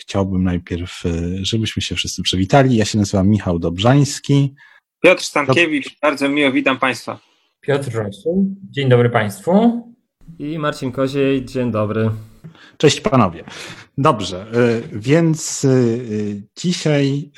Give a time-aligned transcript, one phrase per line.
[0.00, 1.02] chciałbym najpierw,
[1.42, 2.76] żebyśmy się wszyscy przywitali.
[2.76, 4.54] Ja się nazywam Michał Dobrzański.
[5.02, 7.20] Piotr Stankiewicz, bardzo miło, witam Państwa.
[7.60, 9.82] Piotr Rosu, dzień dobry Państwu.
[10.38, 12.10] I Marcin Koziej, dzień dobry.
[12.76, 13.44] Cześć panowie.
[13.98, 14.46] Dobrze,
[14.92, 15.66] więc
[16.56, 17.30] dzisiaj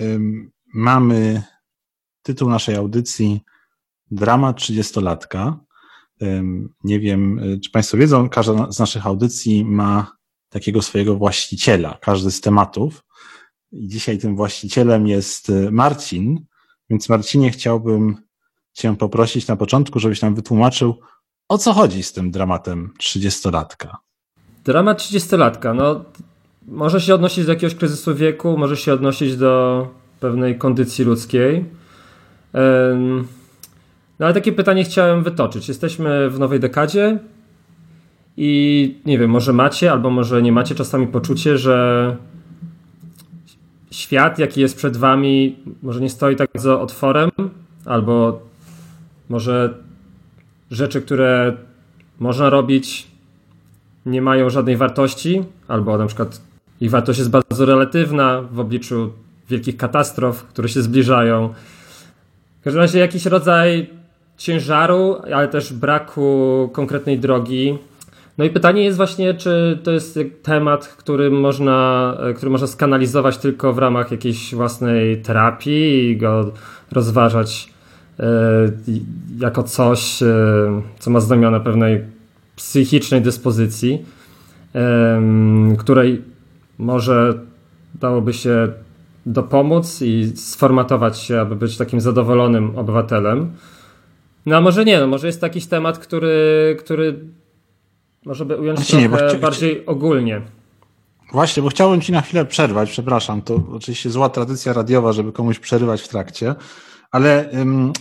[0.74, 1.42] mamy
[2.22, 3.40] tytuł naszej audycji
[4.10, 5.54] Dramat 30-latka.
[6.84, 10.17] Nie wiem, czy Państwo wiedzą, każda z naszych audycji ma
[10.48, 13.04] takiego swojego właściciela, każdy z tematów.
[13.72, 16.44] I dzisiaj tym właścicielem jest Marcin,
[16.90, 18.16] więc Marcinie chciałbym
[18.72, 21.00] Cię poprosić na początku, żebyś nam wytłumaczył,
[21.48, 23.96] o co chodzi z tym dramatem 30-latka.
[24.64, 26.04] Dramat 30-latka, no
[26.66, 29.86] może się odnosić do jakiegoś kryzysu wieku, może się odnosić do
[30.20, 31.64] pewnej kondycji ludzkiej.
[34.18, 35.68] No ale takie pytanie chciałem wytoczyć.
[35.68, 37.18] Jesteśmy w nowej dekadzie
[38.40, 42.16] i nie wiem, może macie albo może nie macie czasami poczucie, że
[43.90, 47.30] świat, jaki jest przed wami, może nie stoi tak za otworem,
[47.84, 48.40] albo
[49.28, 49.74] może
[50.70, 51.56] rzeczy, które
[52.18, 53.06] można robić,
[54.06, 56.40] nie mają żadnej wartości, albo na przykład
[56.80, 59.12] ich wartość jest bardzo relatywna w obliczu
[59.48, 61.54] wielkich katastrof, które się zbliżają.
[62.60, 63.90] W każdym razie jakiś rodzaj
[64.36, 67.78] ciężaru, ale też braku konkretnej drogi.
[68.38, 73.72] No i pytanie jest właśnie, czy to jest temat, który można, który można skanalizować tylko
[73.72, 76.52] w ramach jakiejś własnej terapii i go
[76.92, 77.72] rozważać
[79.38, 80.18] jako coś,
[80.98, 82.00] co ma znamiona pewnej
[82.56, 84.04] psychicznej dyspozycji,
[85.78, 86.22] której
[86.78, 87.34] może
[87.94, 88.68] dałoby się
[89.26, 93.52] dopomóc i sformatować się, aby być takim zadowolonym obywatelem.
[94.46, 97.14] No a może nie, no może jest to jakiś temat, który, który
[98.24, 100.42] może by ująć Właśnie trochę nie, bardziej ogólnie.
[101.32, 105.58] Właśnie, bo chciałbym Ci na chwilę przerwać, przepraszam, to oczywiście zła tradycja radiowa, żeby komuś
[105.58, 106.54] przerywać w trakcie,
[107.10, 107.92] ale um,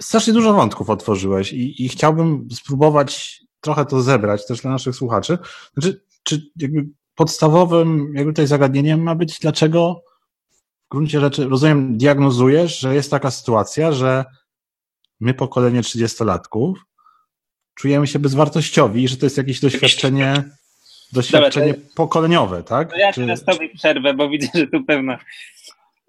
[0.00, 5.38] strasznie dużo wątków otworzyłeś i, i chciałbym spróbować trochę to zebrać też dla naszych słuchaczy.
[5.72, 10.02] Znaczy, czy jakby podstawowym jakby tutaj zagadnieniem ma być, dlaczego
[10.86, 14.24] w gruncie rzeczy, rozumiem, diagnozujesz, że jest taka sytuacja, że
[15.20, 16.72] my, pokolenie 30-latków,
[17.78, 20.44] czujemy się bezwartościowi że to jest jakieś doświadczenie,
[21.12, 22.90] doświadczenie Dobra, pokoleniowe, tak?
[22.92, 23.46] No ja teraz Czy...
[23.46, 25.18] tobie przerwę, bo widzę, że tu pewna,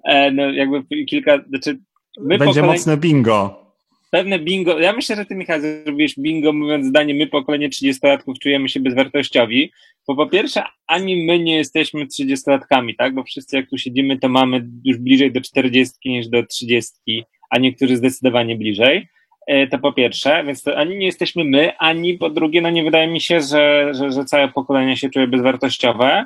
[0.05, 1.79] e, no jakby kilka, znaczy
[2.17, 2.73] my Będzie pokolenie...
[2.73, 3.69] mocne bingo
[4.09, 4.79] pewne bingo.
[4.79, 9.71] Ja myślę, że ty, Michał, zrobiłeś bingo, mówiąc zdanie, my pokolenie 30-latków czujemy się bezwartościowi,
[10.07, 13.13] bo po pierwsze, ani my nie jesteśmy 30-latkami, tak?
[13.13, 17.59] Bo wszyscy, jak tu siedzimy, to mamy już bliżej do 40 niż do 30, a
[17.59, 19.07] niektórzy zdecydowanie bliżej.
[19.49, 22.83] E, to po pierwsze, więc to ani nie jesteśmy my, ani po drugie, no nie
[22.83, 26.25] wydaje mi się, że, że, że całe pokolenie się czuje bezwartościowe.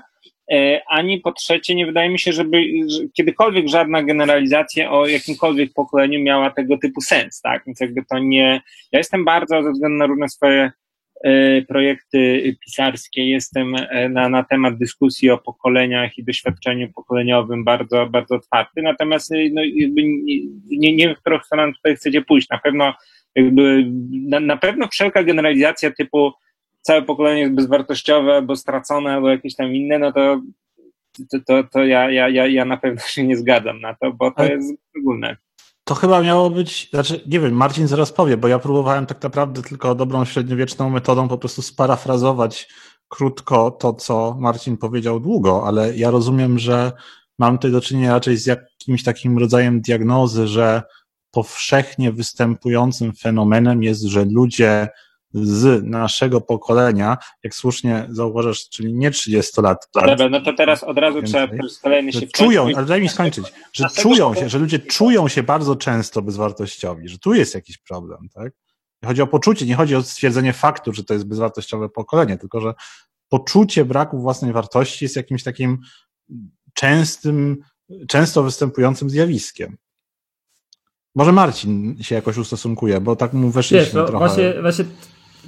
[0.51, 2.63] E, ani po trzecie nie wydaje mi się, żeby
[3.13, 7.63] kiedykolwiek żadna generalizacja o jakimkolwiek pokoleniu miała tego typu sens, tak?
[7.65, 8.61] Więc jakby to nie.
[8.91, 10.71] Ja jestem bardzo, ze względu na różne swoje
[11.67, 18.35] projekty pisarskie, jestem e, na, na temat dyskusji o pokoleniach i doświadczeniu pokoleniowym bardzo, bardzo
[18.35, 18.81] otwarty.
[18.81, 22.49] Natomiast no, jakby nie, nie, wiem, w którą stronę tutaj chcecie pójść.
[22.49, 22.93] Na pewno
[23.35, 26.31] jakby, na, na pewno wszelka generalizacja typu
[26.81, 30.41] całe pokolenie jest bezwartościowe, albo stracone, albo jakieś tam inne, no to,
[31.31, 34.31] to, to, to ja, ja, ja, ja na pewno się nie zgadzam na to, bo
[34.31, 35.37] to Ale jest ogólne.
[35.83, 39.61] To chyba miało być, znaczy nie wiem, Marcin zaraz powie, bo ja próbowałem tak naprawdę
[39.61, 42.69] tylko dobrą średniowieczną metodą po prostu sparafrazować
[43.07, 46.91] krótko to, co Marcin powiedział długo, ale ja rozumiem, że
[47.39, 50.83] mam tutaj do czynienia raczej z jakimś takim rodzajem diagnozy, że
[51.31, 54.87] powszechnie występującym fenomenem jest, że ludzie
[55.33, 59.89] z naszego pokolenia, jak słusznie zauważasz, czyli nie 30 lat.
[59.93, 61.47] Dobra, no to teraz od razu Więcej.
[61.47, 65.43] trzeba kolejny się czują, ale daj mi skończyć, że czują się, że ludzie czują się
[65.43, 68.53] bardzo często bezwartościowi, że tu jest jakiś problem, tak?
[69.05, 72.73] Chodzi o poczucie, nie chodzi o stwierdzenie faktu, że to jest bezwartościowe pokolenie, tylko że
[73.29, 75.79] poczucie braku własnej wartości jest jakimś takim
[76.73, 77.57] częstym,
[78.07, 79.77] często występującym zjawiskiem.
[81.15, 84.25] Może Marcin się jakoś ustosunkuje, bo tak mu weszliśmy Wiesz, no, trochę.
[84.25, 84.85] właśnie, właśnie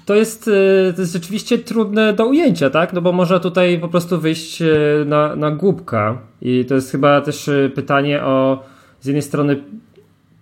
[0.06, 2.94] to jest, y, to jest rzeczywiście trudne do ujęcia, tak?
[2.94, 4.68] No bo można tutaj po prostu wyjść y,
[5.06, 8.64] na, na głupka i to jest chyba też y, pytanie o
[9.02, 9.64] z jednej strony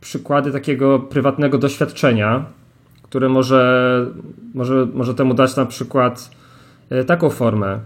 [0.02, 2.46] przykłady takiego prywatnego doświadczenia,
[3.04, 4.06] które może,
[4.54, 6.30] może, może temu dać na przykład
[7.08, 7.80] taką formę.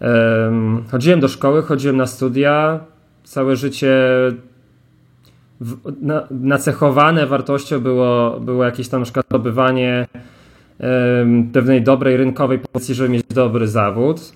[0.00, 2.80] Em, Chodziłem do szkoły, chodziłem na studia,
[3.24, 3.96] całe życie
[5.60, 10.06] w, na, nacechowane wartością było, było jakieś tam na przykład zdobywanie
[11.52, 14.32] pewnej dobrej rynkowej pozycji, żeby mieć dobry zawód.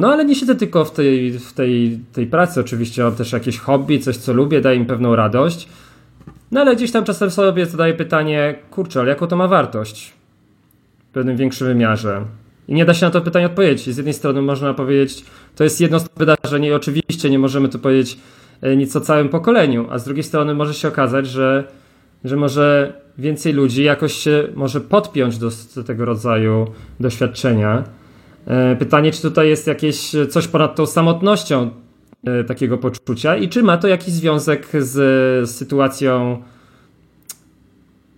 [0.00, 3.58] No ale nie siedzę tylko w tej, w tej, tej pracy, oczywiście mam też jakieś
[3.58, 5.68] hobby, coś co lubię, daje mi pewną radość.
[6.50, 10.12] No ale gdzieś tam czasem sobie zadaję pytanie, kurczę, ale jaką to ma wartość
[11.10, 12.24] w pewnym większym wymiarze?
[12.68, 13.94] I nie da się na to pytanie odpowiedzieć.
[13.94, 15.24] Z jednej strony można powiedzieć,
[15.56, 18.18] to jest jedno z wydarzeń i oczywiście nie możemy tu powiedzieć
[18.62, 21.64] e, nic o całym pokoleniu, a z drugiej strony może się okazać, że,
[22.24, 26.66] że może więcej ludzi jakoś się może podpiąć do, do tego rodzaju
[27.00, 27.84] doświadczenia.
[28.46, 31.70] E, Pytanie, czy tutaj jest jakieś coś ponad tą samotnością
[32.24, 34.90] e, takiego poczucia i czy ma to jakiś związek z,
[35.48, 36.42] z sytuacją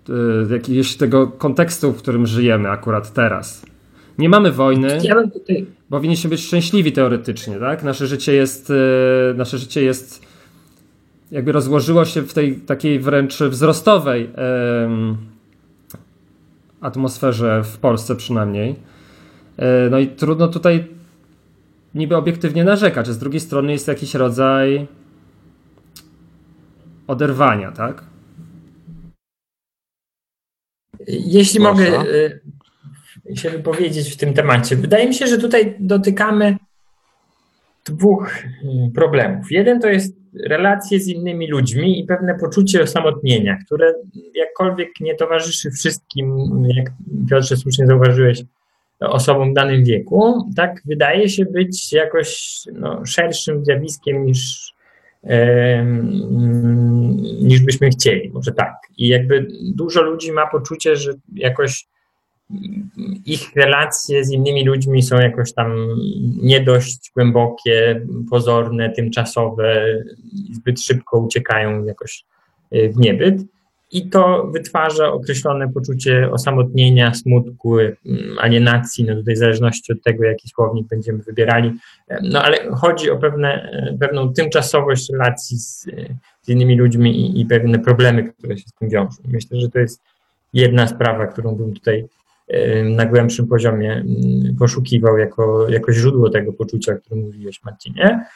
[0.08, 3.66] e, jakiegoś tego kontekstu, w którym żyjemy akurat teraz.
[4.19, 4.98] Nie mamy wojny,
[5.90, 7.82] powinniśmy być szczęśliwi teoretycznie, tak?
[7.82, 10.31] Nasze życie jest, e, nasze życie jest
[11.32, 14.31] jakby rozłożyło się w tej takiej wręcz wzrostowej
[16.81, 18.76] atmosferze w Polsce przynajmniej.
[19.56, 20.88] E, No i trudno tutaj
[21.94, 24.87] niby obiektywnie narzekać, a z drugiej strony jest jakiś rodzaj
[27.06, 28.05] oderwania, tak?
[31.08, 31.90] Jeśli Proszę.
[31.90, 32.40] mogę y,
[33.37, 34.76] się wypowiedzieć w tym temacie.
[34.76, 36.56] Wydaje mi się, że tutaj dotykamy
[37.84, 39.50] dwóch y, problemów.
[39.50, 43.94] Jeden to jest relacje z innymi ludźmi i pewne poczucie osamotnienia, które
[44.34, 46.37] jakkolwiek nie towarzyszy wszystkim,
[46.76, 46.93] jak
[47.31, 48.44] Piotrze słusznie zauważyłeś,
[49.00, 54.73] osobom w danym wieku, tak wydaje się być jakoś no, szerszym zjawiskiem niż,
[57.40, 58.75] niż byśmy chcieli, może tak.
[58.99, 61.87] I jakby dużo ludzi ma poczucie, że jakoś
[63.26, 65.88] ich relacje z innymi ludźmi są jakoś tam
[66.43, 69.87] nie dość głębokie, pozorne, tymczasowe,
[70.52, 72.25] zbyt szybko uciekają jakoś
[72.75, 73.43] y, w niebyt.
[73.93, 77.94] I to wytwarza określone poczucie osamotnienia, smutku, mm,
[78.38, 81.72] alienacji, no tutaj w zależności od tego, jaki słownik będziemy wybierali.
[82.22, 83.70] No ale chodzi o pewne,
[84.00, 85.87] pewną tymczasowość relacji z,
[86.43, 89.16] z innymi ludźmi i, i pewne problemy, które się z tym wiążą.
[89.28, 90.00] Myślę, że to jest
[90.52, 92.05] jedna sprawa, którą bym tutaj
[92.84, 94.04] na głębszym poziomie
[94.58, 98.26] poszukiwał jako, jako źródło tego poczucia, o którym mówiłeś, Marcinie.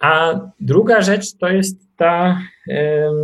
[0.00, 3.14] A druga rzecz to jest ta em,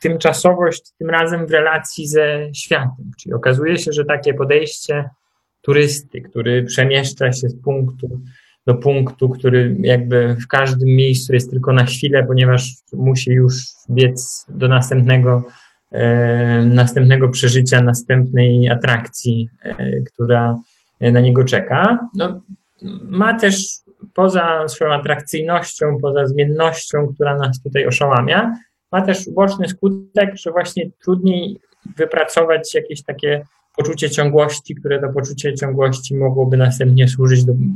[0.00, 3.10] tymczasowość, tym razem w relacji ze światem.
[3.18, 5.10] Czyli okazuje się, że takie podejście
[5.62, 8.20] turysty, który przemieszcza się z punktu
[8.66, 14.46] do punktu, który jakby w każdym miejscu jest tylko na chwilę, ponieważ musi już biec
[14.48, 15.44] do następnego,
[16.64, 20.58] następnego przeżycia, następnej atrakcji, e, która
[21.00, 22.08] na niego czeka.
[22.14, 22.40] No,
[23.02, 23.66] ma też
[24.14, 28.56] poza swoją atrakcyjnością, poza zmiennością, która nas tutaj oszałamia,
[28.92, 31.60] ma też uboczny skutek, że właśnie trudniej
[31.96, 33.46] wypracować jakieś takie
[33.76, 37.70] poczucie ciągłości, które to poczucie ciągłości mogłoby następnie służyć do mm,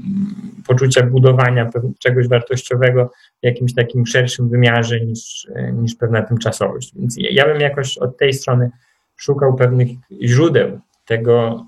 [0.66, 3.10] poczucia budowania czegoś wartościowego
[3.42, 6.92] w jakimś takim szerszym wymiarze niż, e, niż pewna tymczasowość.
[6.96, 8.70] Więc ja bym jakoś od tej strony
[9.16, 9.88] szukał pewnych
[10.22, 11.66] źródeł tego,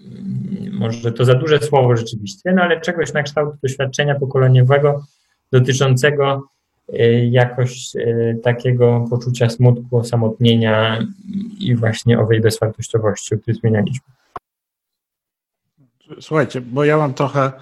[0.00, 5.04] mm, może to za duże słowo rzeczywiście, no ale czegoś na kształt doświadczenia pokoleniowego
[5.52, 6.48] dotyczącego
[7.30, 11.06] jakoś e, takiego poczucia smutku, osamotnienia
[11.58, 14.14] i właśnie owej bezwartościowości, o której wspomnieliśmy.
[16.20, 17.52] Słuchajcie, bo ja mam trochę.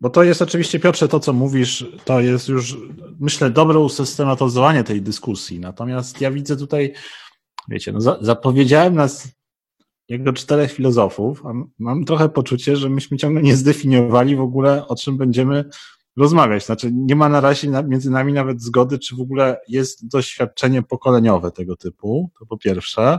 [0.00, 2.76] Bo to jest oczywiście, Piotrze, to co mówisz, to jest już,
[3.20, 5.60] myślę, dobre usystematyzowanie tej dyskusji.
[5.60, 6.92] Natomiast ja widzę tutaj,
[7.68, 9.28] wiecie, no, za, zapowiedziałem nas
[10.08, 14.96] jego czterech filozofów, a mam trochę poczucie, że myśmy ciągle nie zdefiniowali w ogóle, o
[14.96, 15.64] czym będziemy
[16.16, 16.66] rozmawiać.
[16.66, 21.50] Znaczy, nie ma na razie między nami nawet zgody, czy w ogóle jest doświadczenie pokoleniowe
[21.50, 23.18] tego typu, to po pierwsze.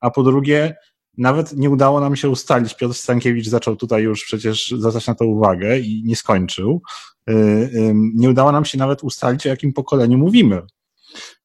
[0.00, 0.76] A po drugie,
[1.18, 2.74] nawet nie udało nam się ustalić.
[2.74, 6.82] Piotr Stankiewicz zaczął tutaj już przecież zwracać na to uwagę i nie skończył.
[7.30, 10.62] Y, nie udało nam się nawet ustalić, o jakim pokoleniu mówimy.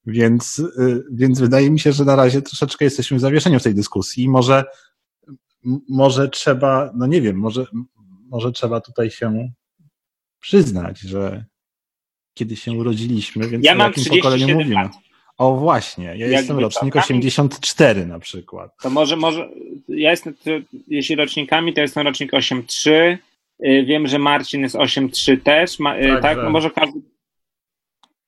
[0.05, 4.29] Więc, y, więc wydaje mi się, że na razie troszeczkę jesteśmy zawieszeni w tej dyskusji.
[4.29, 4.63] Może,
[5.89, 7.65] może trzeba, no nie wiem, może,
[8.29, 9.53] może trzeba tutaj się
[10.47, 11.45] przyznać, że
[12.33, 14.75] kiedy się urodziliśmy, więc Ja o jakim 37 pokoleniu mówimy.
[14.75, 14.91] lat.
[15.37, 17.03] O właśnie, ja Jakby jestem rocznik tak?
[17.03, 18.71] 84 na przykład.
[18.81, 19.49] To może, może,
[19.87, 20.51] ja jestem, to,
[20.87, 22.91] jeśli rocznikami, to jestem rocznik 8.3.
[23.65, 26.37] Y, Wiem, że Marcin jest 8.3 też, ma, y, Tak, tak?
[26.37, 26.99] że- No może każdy,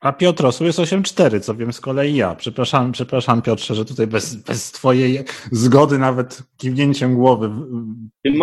[0.05, 2.35] A Piotr Osu jest 8.4, co wiem z kolei ja.
[2.35, 5.19] Przepraszam, przepraszam Piotrze, że tutaj bez, bez twojej
[5.51, 7.49] zgody nawet kiwnięciem głowy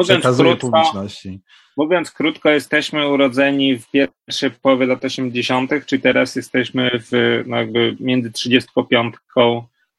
[0.03, 1.41] przekazuję krótko, publiczności.
[1.77, 7.97] mówiąc krótko, jesteśmy urodzeni w pierwszej połowie lat 80., czyli teraz jesteśmy w, no jakby
[8.01, 9.15] między 35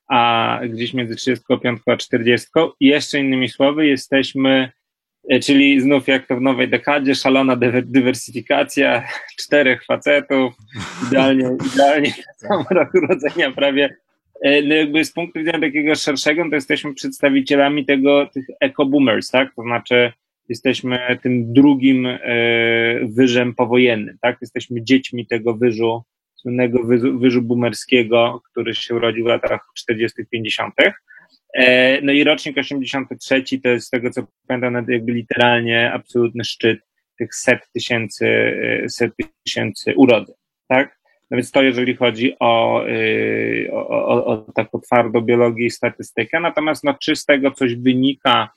[0.09, 2.47] a gdzieś między 35 a 40.
[2.79, 4.71] I jeszcze innymi słowy, jesteśmy,
[5.43, 9.03] czyli znów jak to w nowej dekadzie, szalona dywer- dywersyfikacja,
[9.41, 10.53] czterech facetów,
[11.07, 13.95] idealnie, idealnie na sam rok urodzenia prawie.
[14.41, 19.55] E, No jakby z punktu widzenia takiego szerszego, to jesteśmy przedstawicielami tego, tych eco-boomers, tak?
[19.55, 20.11] To znaczy
[20.49, 22.19] jesteśmy tym drugim e,
[23.03, 24.37] wyżem powojennym, tak?
[24.41, 26.03] Jesteśmy dziećmi tego wyżu,
[26.35, 30.73] słynnego wyżu, wyżu boomerskiego, który się urodził w latach 40., 50.
[31.53, 36.79] E, No i rocznik 83 to jest z tego, co pamiętam, jakby literalnie absolutny szczyt
[37.17, 38.27] tych set tysięcy,
[38.83, 39.13] e, set
[39.45, 40.35] tysięcy urodzeń,
[40.67, 41.03] tak?
[41.31, 46.39] No więc to jeżeli chodzi o, y, o, o, o taką twardą biologię i statystykę,
[46.39, 48.49] natomiast no, czy z tego coś wynika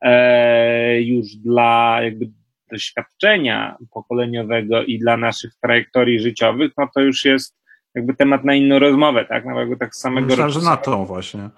[0.00, 2.28] e, już dla jakby
[2.70, 7.56] doświadczenia pokoleniowego i dla naszych trajektorii życiowych, no to już jest
[7.94, 9.44] jakby temat na inną rozmowę, tak?
[9.44, 11.48] No jakby tak samego Myślałem, że na tą właśnie.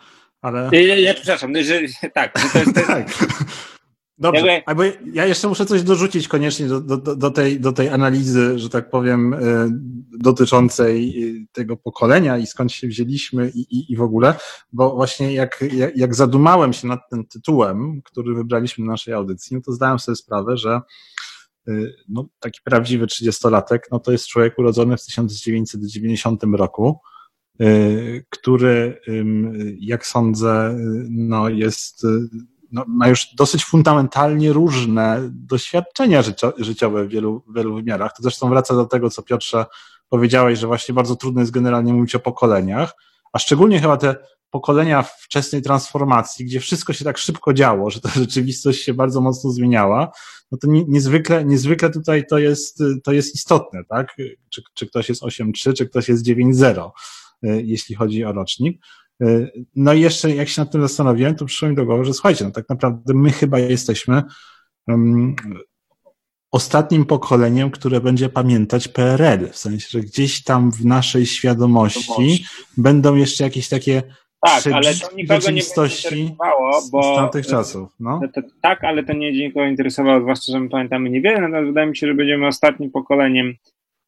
[0.42, 0.68] Ale...
[0.72, 1.80] Nie, nie, przepraszam, że,
[2.14, 3.08] tak, że to jest, to jest tak.
[4.18, 4.82] Dobrze, Jakby- albo
[5.12, 8.90] ja jeszcze muszę coś dorzucić koniecznie do, do, do, tej, do tej analizy, że tak
[8.90, 9.38] powiem, y,
[10.18, 14.34] dotyczącej y, tego pokolenia i skąd się wzięliśmy i, i, i w ogóle,
[14.72, 19.56] bo właśnie jak, jak, jak zadumałem się nad tym tytułem, który wybraliśmy na naszej audycji,
[19.56, 20.80] no to zdałem sobie sprawę, że
[21.68, 27.00] y, no, taki prawdziwy trzydziestolatek, no to jest człowiek urodzony w 1990 roku,
[28.30, 32.08] który, ym, jak sądzę, y, no jest, y,
[32.72, 38.12] no, ma już dosyć fundamentalnie różne doświadczenia życio, życiowe w wielu, wielu wymiarach.
[38.16, 39.66] To zresztą wraca do tego, co Piotrze
[40.08, 42.92] powiedziałeś, że właśnie bardzo trudno jest generalnie mówić o pokoleniach,
[43.32, 44.16] a szczególnie chyba te
[44.50, 49.50] pokolenia wczesnej transformacji, gdzie wszystko się tak szybko działo, że ta rzeczywistość się bardzo mocno
[49.50, 50.12] zmieniała,
[50.52, 54.16] no to nie- niezwykle, niezwykle tutaj to jest, to jest istotne, tak?
[54.50, 56.90] Czy, czy ktoś jest 8.3, czy ktoś jest 9.0, y,
[57.42, 58.82] jeśli chodzi o rocznik.
[59.22, 62.14] Y, No i jeszcze jak się nad tym zastanowiłem, to przyszło mi do głowy, że
[62.14, 64.22] słuchajcie, no tak naprawdę my chyba jesteśmy
[64.88, 65.36] um,
[66.50, 72.44] ostatnim pokoleniem, które będzie pamiętać PRL, w sensie, że gdzieś tam w naszej świadomości
[72.76, 74.02] będą jeszcze jakieś takie
[74.46, 77.88] tak, ale to nikogo nie interesowało, bo z tamtych czasów.
[78.00, 78.20] No.
[78.22, 81.86] No to, tak, ale to nie nikogo interesowało, zwłaszcza, że my pamiętamy niewiele, natomiast wydaje
[81.86, 83.54] mi się, że będziemy ostatnim pokoleniem,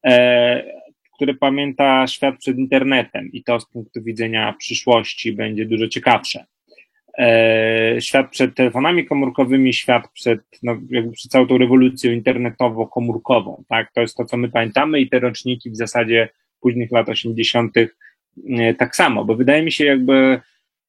[0.05, 0.84] e,
[1.15, 6.45] które pamięta świat przed internetem i to z punktu widzenia przyszłości będzie dużo ciekawsze.
[7.19, 13.93] E, świat przed telefonami komórkowymi, świat przed, no, jakby przed całą tą rewolucją internetowo-komórkową, tak?
[13.93, 16.29] To jest to, co my pamiętamy i te roczniki w zasadzie
[16.61, 17.77] późnych lat 80.
[17.77, 20.41] e, tak samo, bo wydaje mi się jakby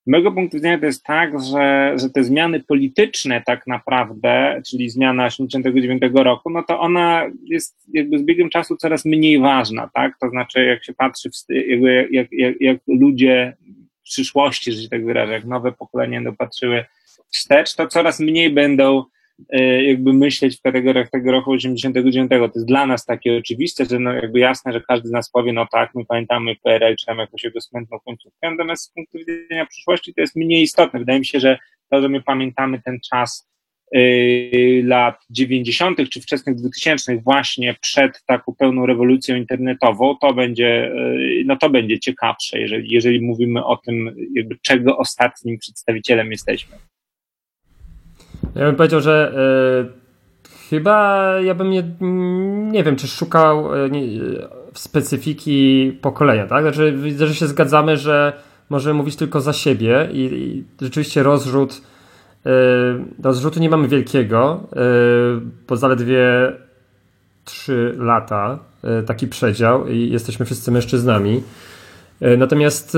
[0.08, 5.26] mojego punktu widzenia to jest tak, że, że te zmiany polityczne tak naprawdę, czyli zmiana
[5.26, 10.14] 89 roku, no to ona jest jakby z biegiem czasu coraz mniej ważna, tak?
[10.22, 13.58] To znaczy, jak się patrzy, jakby, jak, jak, jak ludzie
[14.00, 16.86] w przyszłości, że się tak wyrażę, jak nowe pokolenia będą patrzyły
[17.32, 19.04] wstecz, to coraz mniej będą
[19.88, 22.30] jakby myśleć w kategoriach tego roku 89.
[22.30, 25.54] To jest dla nas takie oczywiste, że no jakby jasne, że każdy z nas powie,
[25.54, 29.66] no tak, my pamiętamy PRL, czy tam jakąś jego smętną końcówkę, natomiast z punktu widzenia
[29.66, 31.00] przyszłości to jest mniej istotne.
[31.00, 31.58] Wydaje mi się, że
[31.90, 33.50] to, że my pamiętamy ten czas
[33.92, 36.10] yy, lat 90.
[36.10, 42.00] czy wczesnych 2000 właśnie przed taką pełną rewolucją internetową, to będzie, yy, no to będzie
[42.00, 46.76] ciekawsze, jeżeli, jeżeli mówimy o tym, jakby czego ostatnim przedstawicielem jesteśmy.
[48.56, 49.34] Ja bym powiedział, że
[49.92, 50.06] e,
[50.70, 51.84] chyba ja bym nie,
[52.72, 53.90] nie wiem, czy szukał e,
[54.74, 56.64] specyfiki pokolenia, tak?
[56.64, 58.34] Znaczy, widzę, że się zgadzamy, że
[58.70, 61.82] możemy mówić tylko za siebie i, i rzeczywiście rozrzut,
[62.46, 62.50] e,
[63.24, 64.78] rozrzutu nie mamy wielkiego, e,
[65.68, 66.22] bo zaledwie
[67.46, 68.60] 3 lata,
[69.06, 71.44] taki przedział i jesteśmy wszyscy mężczyznami.
[72.38, 72.98] Natomiast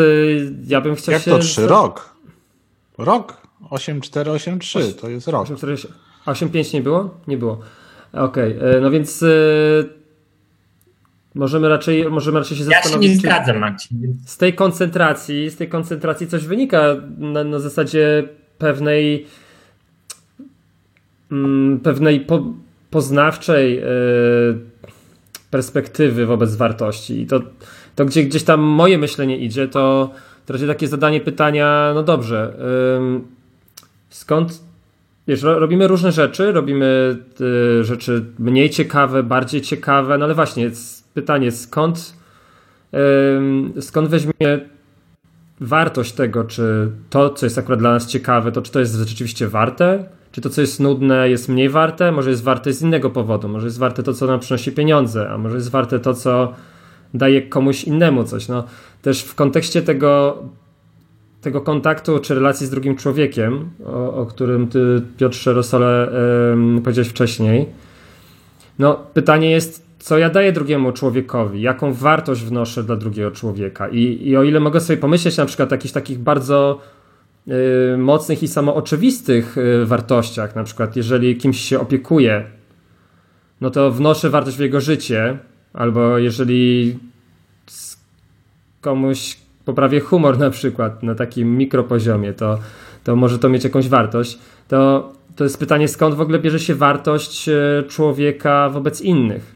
[0.67, 1.31] ja bym chciał Jak się...
[1.31, 1.67] to 3?
[1.67, 2.15] Rok.
[2.97, 3.46] Rok.
[3.69, 5.47] 8483 to jest rok.
[5.47, 7.17] 8.5 nie było?
[7.27, 7.59] Nie było.
[8.13, 8.81] Okej, okay.
[8.81, 9.25] no więc
[11.35, 13.09] możemy raczej, możemy raczej się zastanowić.
[13.09, 14.17] Ja się nie zgadzam, Marcin.
[14.25, 19.25] Z tej koncentracji, z tej koncentracji coś wynika na, na zasadzie pewnej
[21.31, 22.43] mm, pewnej po,
[22.89, 23.81] poznawczej
[25.51, 27.21] perspektywy wobec wartości.
[27.21, 27.41] I to,
[27.95, 30.11] to gdzie, gdzieś tam moje myślenie idzie, to,
[30.45, 32.53] to raczej takie zadanie pytania, no dobrze,
[34.09, 34.63] skąd,
[35.27, 40.71] wiesz, robimy różne rzeczy, robimy y, rzeczy mniej ciekawe, bardziej ciekawe, no ale właśnie,
[41.13, 42.17] pytanie, skąd,
[43.79, 44.59] skąd weźmie
[45.59, 49.47] wartość tego, czy to, co jest akurat dla nas ciekawe, to czy to jest rzeczywiście
[49.47, 53.49] warte, czy to, co jest nudne, jest mniej warte, może jest warte z innego powodu,
[53.49, 56.53] może jest warte to, co nam przynosi pieniądze, a może jest warte to, co
[57.13, 58.47] daje komuś innemu coś.
[58.47, 58.63] No,
[59.01, 60.43] też w kontekście tego,
[61.41, 66.11] tego kontaktu czy relacji z drugim człowiekiem, o, o którym ty, Piotrze Rosole,
[66.75, 67.65] yy, powiedziałeś wcześniej,
[68.79, 73.87] no, pytanie jest, co ja daję drugiemu człowiekowi, jaką wartość wnoszę dla drugiego człowieka.
[73.87, 76.81] I, i o ile mogę sobie pomyśleć na przykład o jakichś takich bardzo
[77.93, 82.43] y, mocnych i samooczywistych y, wartościach, na przykład jeżeli kimś się opiekuję,
[83.61, 85.37] no to wnoszę wartość w jego życie,
[85.73, 86.97] albo jeżeli
[88.81, 92.59] komuś poprawię humor na przykład na takim mikropoziomie, to,
[93.03, 96.75] to może to mieć jakąś wartość, to, to jest pytanie, skąd w ogóle bierze się
[96.75, 99.55] wartość y, człowieka wobec innych.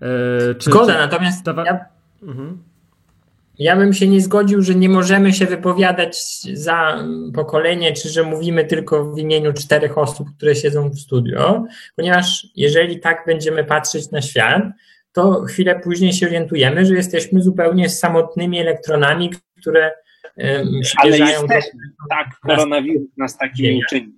[0.00, 0.08] Yy,
[0.54, 1.84] czy, Zgoda, czy natomiast ja,
[2.22, 2.58] mhm.
[3.58, 6.16] ja bym się nie zgodził, że nie możemy się wypowiadać
[6.52, 7.04] za
[7.34, 11.64] pokolenie, czy że mówimy tylko w imieniu czterech osób, które siedzą w studio,
[11.96, 14.62] ponieważ jeżeli tak będziemy patrzeć na świat,
[15.14, 19.30] to chwilę później się orientujemy, że jesteśmy zupełnie samotnymi elektronami,
[19.60, 19.92] które
[20.96, 21.80] Ale jesteśmy.
[22.10, 24.12] Tak, koronawirus nas takim czyni.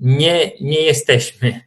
[0.00, 1.60] Nie, nie jesteśmy.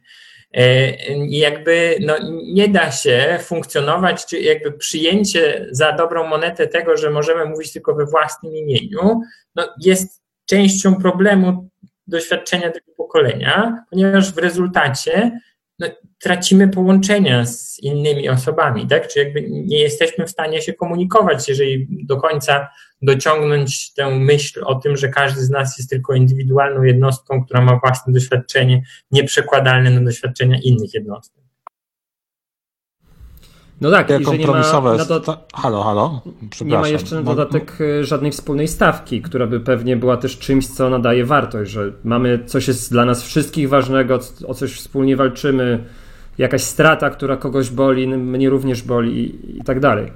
[0.54, 0.92] E,
[1.28, 7.44] jakby no, nie da się funkcjonować, czy jakby przyjęcie za dobrą monetę tego, że możemy
[7.44, 9.20] mówić tylko we własnym imieniu,
[9.54, 11.68] no, jest częścią problemu
[12.06, 15.40] doświadczenia tego pokolenia, ponieważ w rezultacie
[15.78, 15.86] no,
[16.18, 19.08] tracimy połączenia z innymi osobami, tak?
[19.08, 22.68] Czy jakby nie jesteśmy w stanie się komunikować, jeżeli do końca
[23.02, 27.80] dociągnąć tę myśl o tym, że każdy z nas jest tylko indywidualną jednostką, która ma
[27.84, 31.38] własne doświadczenie, nieprzekładalne na doświadczenia innych jednostek.
[33.80, 34.62] No tak, i że nie ma,
[35.54, 36.22] halo, halo,
[36.60, 40.66] nie ma jeszcze na dodatek no, żadnej wspólnej stawki, która by pewnie była też czymś,
[40.66, 45.84] co nadaje wartość, że mamy coś jest dla nas wszystkich ważnego, o coś wspólnie walczymy,
[46.38, 50.12] jakaś strata, która kogoś boli, mnie również boli i, i tak dalej.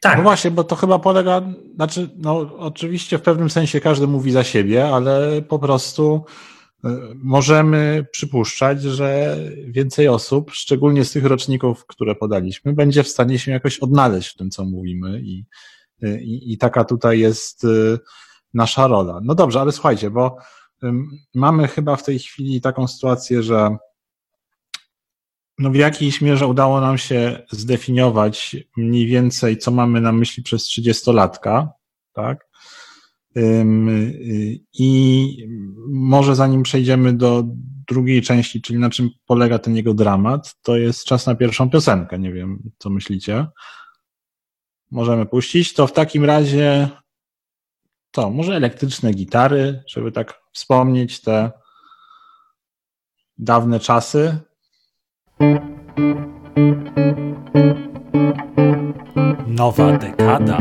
[0.00, 0.16] Tak.
[0.16, 1.42] No właśnie, bo to chyba polega,
[1.74, 6.24] znaczy, no oczywiście w pewnym sensie każdy mówi za siebie, ale po prostu
[6.84, 9.36] y, możemy przypuszczać, że
[9.68, 14.36] więcej osób, szczególnie z tych roczników, które podaliśmy, będzie w stanie się jakoś odnaleźć w
[14.36, 15.46] tym, co mówimy i,
[16.04, 17.98] y, i, i taka tutaj jest y,
[18.54, 19.20] nasza rola.
[19.22, 20.36] No dobrze, ale słuchajcie, bo
[21.34, 23.76] mamy chyba w tej chwili taką sytuację, że
[25.58, 30.68] no w jakiejś mierze udało nam się zdefiniować mniej więcej, co mamy na myśli przez
[30.68, 31.68] 30-latka,
[32.12, 32.46] tak?
[34.72, 35.48] I
[35.88, 37.44] może zanim przejdziemy do
[37.88, 42.18] drugiej części, czyli na czym polega ten jego dramat, to jest czas na pierwszą piosenkę.
[42.18, 43.46] Nie wiem, co myślicie.
[44.90, 45.74] Możemy puścić.
[45.74, 46.88] To w takim razie
[48.10, 51.52] to może elektryczne gitary, żeby tak wspomnieć te
[53.38, 54.38] dawne czasy.
[59.46, 60.58] Nowa dekada.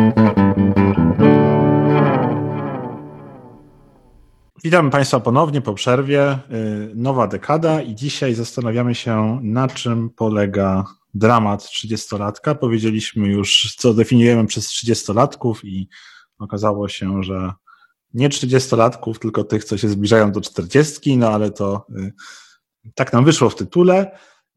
[4.64, 6.32] Witam Państwa ponownie po przerwie.
[6.32, 12.56] Y, nowa dekada i dzisiaj zastanawiamy się, na czym polega dramat 30-latka.
[12.56, 15.90] Powiedzieliśmy już, co definiujemy przez 30-latków i
[16.40, 17.54] okazało się, że
[18.14, 22.14] nie 30-latków, tylko tych, co się zbliżają do 40, no ale to y,
[22.96, 24.12] tak nam wyszło w tytule.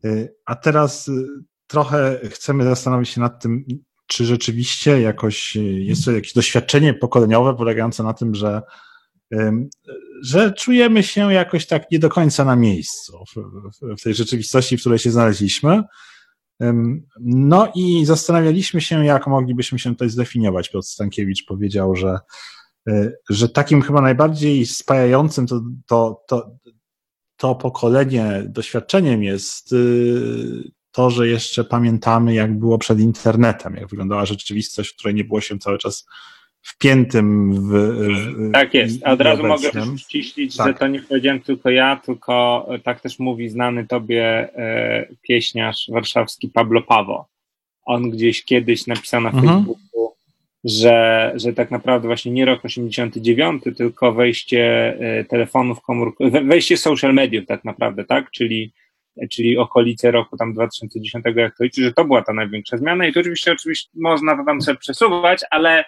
[0.04, 1.26] Y, a teraz y,
[1.66, 3.64] trochę chcemy zastanowić się nad tym,
[4.06, 8.62] czy rzeczywiście jakoś y, jest to jakieś doświadczenie pokoleniowe polegające na tym, że,
[10.22, 13.24] że czujemy się jakoś tak nie do końca na miejscu
[13.98, 15.82] w, tej rzeczywistości, w której się znaleźliśmy.
[17.20, 20.68] No i zastanawialiśmy się, jak moglibyśmy się tutaj zdefiniować.
[20.68, 22.18] Piotr Stankiewicz powiedział, że,
[23.30, 26.50] że takim chyba najbardziej spajającym to, to, to
[27.38, 34.27] to pokolenie doświadczeniem jest y, to, że jeszcze pamiętamy, jak było przed internetem, jak wyglądała
[34.27, 36.07] rzeczywistość, w której nie było się cały czas
[36.62, 37.70] wpiętym w.
[37.70, 39.01] w tak jest.
[39.07, 39.72] A od razu obecnym.
[39.85, 40.66] mogę też ściślić, Tak.
[40.66, 44.24] że to nie powiedziałem tylko ja, tylko e, tak też mówi znany tobie
[44.57, 47.27] e, pieśniarz warszawski Pablo Pawo.
[47.85, 49.46] On gdzieś kiedyś napisał na Mhm.
[49.64, 50.12] Facebooku,
[50.64, 56.77] że, że tak naprawdę właśnie nie rok 89, tylko wejście e, telefonów komórkowych, we- wejście
[56.77, 58.31] social mediów tak naprawdę, tak?
[58.31, 58.73] Czyli
[59.31, 63.12] czyli okolice roku tam 2010, jak to liczy, że to była ta największa zmiana i
[63.12, 65.85] to oczywiście, oczywiście można to tam sobie przesuwać, ale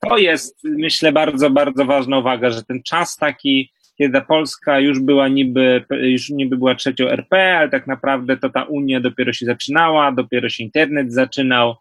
[0.00, 5.28] to jest, myślę, bardzo, bardzo ważna uwaga, że ten czas taki, kiedy Polska już była
[5.28, 10.12] niby, już niby była trzecią RP, ale tak naprawdę to ta Unia dopiero się zaczynała,
[10.12, 11.74] dopiero się internet zaczynał.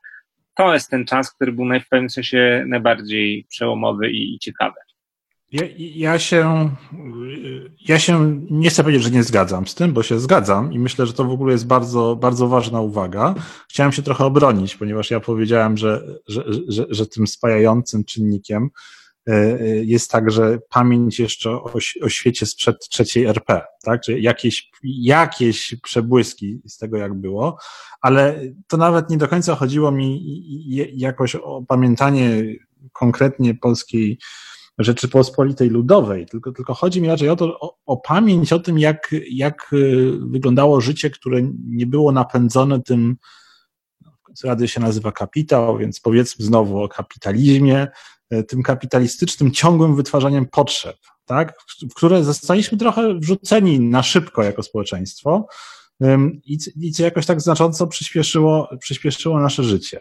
[0.58, 4.76] To jest ten czas, który był w pewnym sensie najbardziej przełomowy i, i ciekawy.
[5.52, 6.70] Ja, ja się,
[7.88, 11.06] ja się nie chcę powiedzieć, że nie zgadzam z tym, bo się zgadzam i myślę,
[11.06, 13.36] że to w ogóle jest bardzo, bardzo ważna uwaga.
[13.70, 18.70] Chciałem się trochę obronić, ponieważ ja powiedziałem, że, że, że, że tym spajającym czynnikiem
[19.84, 24.02] jest także pamięć jeszcze o, o świecie sprzed trzeciej RP, tak?
[24.02, 27.58] Czyli jakieś, jakieś przebłyski z tego, jak było,
[28.02, 30.40] ale to nawet nie do końca chodziło mi
[30.94, 32.44] jakoś o pamiętanie
[32.94, 34.20] konkretnie polskiej
[34.80, 39.16] Rzeczypospolitej Ludowej, tylko, tylko chodzi mi raczej o to, o, o pamięć o tym, jak,
[39.32, 43.18] jak y, wyglądało życie, które nie było napędzone tym,
[44.02, 47.88] no, w końcu rady się nazywa kapitał, więc powiedzmy znowu o kapitalizmie,
[48.48, 51.54] tym kapitalistycznym, ciągłym wytwarzaniem potrzeb, tak,
[51.92, 55.48] w które zostaliśmy trochę wrzuceni na szybko jako społeczeństwo
[56.82, 60.00] i, co jakoś tak znacząco przyspieszyło, przyspieszyło nasze życie.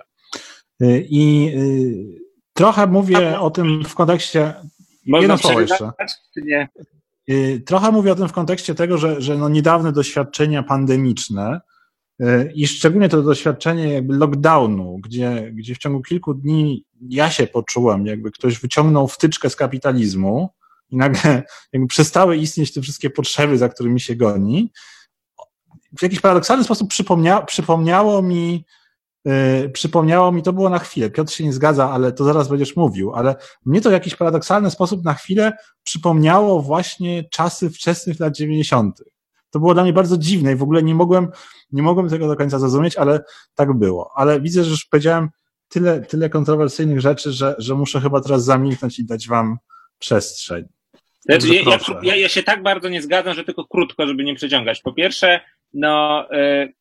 [0.82, 2.20] Y, I y,
[2.52, 4.54] trochę mówię o tym w kontekście.
[5.06, 5.90] Można Jedno jeszcze.
[7.30, 11.60] Y, Trochę mówię o tym w kontekście tego, że, że no niedawne doświadczenia pandemiczne
[12.54, 18.06] i szczególnie to doświadczenie jakby lockdownu, gdzie, gdzie w ciągu kilku dni ja się poczułem,
[18.06, 20.48] jakby ktoś wyciągnął wtyczkę z kapitalizmu
[20.90, 24.72] i nagle jakby przestały istnieć te wszystkie potrzeby, za którymi się goni.
[25.98, 28.64] W jakiś paradoksalny sposób przypomnia, przypomniało mi,
[29.28, 32.76] y, przypomniało mi, to było na chwilę, Piotr się nie zgadza, ale to zaraz będziesz
[32.76, 35.52] mówił, ale mnie to w jakiś paradoksalny sposób na chwilę
[35.82, 39.02] przypomniało właśnie czasy wczesnych lat 90.
[39.56, 41.28] To było dla mnie bardzo dziwne i w ogóle nie mogłem,
[41.72, 44.10] nie mogłem tego do końca zrozumieć, ale tak było.
[44.14, 45.28] Ale widzę, że już powiedziałem
[45.68, 49.58] tyle, tyle kontrowersyjnych rzeczy, że, że muszę chyba teraz zamilknąć i dać wam
[49.98, 50.64] przestrzeń.
[51.20, 54.80] Znaczy, ja, ja, ja się tak bardzo nie zgadzam, że tylko krótko, żeby nie przeciągać.
[54.80, 55.40] Po pierwsze,
[55.74, 56.72] no, y,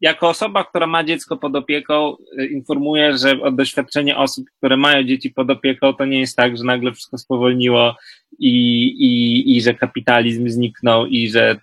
[0.00, 5.04] jako osoba, która ma dziecko pod opieką, y, informuję, że od doświadczenia osób, które mają
[5.04, 7.96] dzieci pod opieką, to nie jest tak, że nagle wszystko spowolniło
[8.38, 11.56] i, i, i że kapitalizm zniknął i że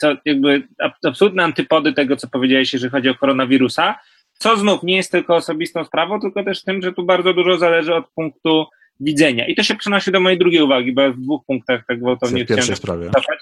[0.00, 3.98] to jakby ab- absolutne antypody tego, co powiedziałeś, jeżeli chodzi o koronawirusa,
[4.32, 7.94] co znów nie jest tylko osobistą sprawą, tylko też tym, że tu bardzo dużo zależy
[7.94, 8.66] od punktu
[9.00, 9.46] widzenia.
[9.46, 12.44] I to się przenosi do mojej drugiej uwagi, bo ja w dwóch punktach tak gwałtownie
[12.44, 13.10] w pierwszej sprawie.
[13.10, 13.38] cofać.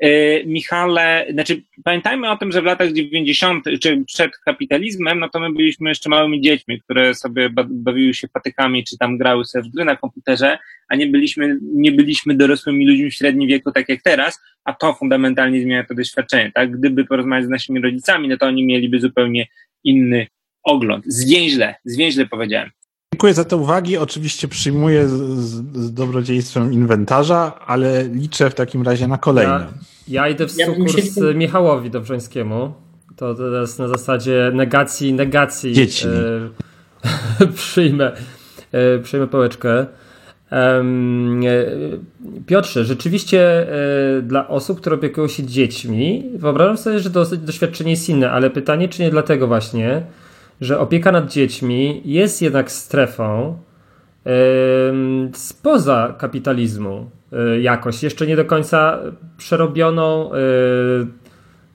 [0.00, 5.40] Yy, Michale, znaczy pamiętajmy o tym, że w latach 90., czy przed kapitalizmem, no to
[5.40, 9.68] my byliśmy jeszcze małymi dziećmi, które sobie ba- bawiły się patykami, czy tam grały sobie
[9.68, 13.88] w gry na komputerze, a nie byliśmy, nie byliśmy dorosłymi ludźmi w średnim wieku, tak
[13.88, 16.78] jak teraz, a to fundamentalnie zmienia to doświadczenie, tak?
[16.78, 19.46] Gdyby porozmawiać z naszymi rodzicami, no to oni mieliby zupełnie
[19.84, 20.26] inny
[20.62, 21.04] ogląd.
[21.06, 22.70] Zwięźle, zwięźle powiedziałem.
[23.14, 23.96] Dziękuję za te uwagi.
[23.96, 29.52] Oczywiście przyjmuję z, z, dobrodziejstwem inwentarza, ale liczę w takim razie na kolejne.
[29.52, 32.72] Ja, ja idę w sukurs się- Michałowi Dobrzońskiemu.
[33.16, 36.06] To teraz na zasadzie negacji, negacji Dzieci.
[37.40, 38.12] e, przyjmę,
[38.72, 39.86] e, przyjmę pałeczkę.
[40.52, 40.84] E,
[42.46, 43.68] Piotrze, rzeczywiście
[44.18, 48.50] e, dla osób, które opiekują się dziećmi, wyobrażam sobie, że to doświadczenie jest inne, ale
[48.50, 50.02] pytanie, czy nie dlatego właśnie,
[50.64, 53.58] że opieka nad dziećmi jest jednak strefą
[54.24, 58.98] em, spoza kapitalizmu e, jakoś, jeszcze nie do końca
[59.36, 60.36] przerobioną e,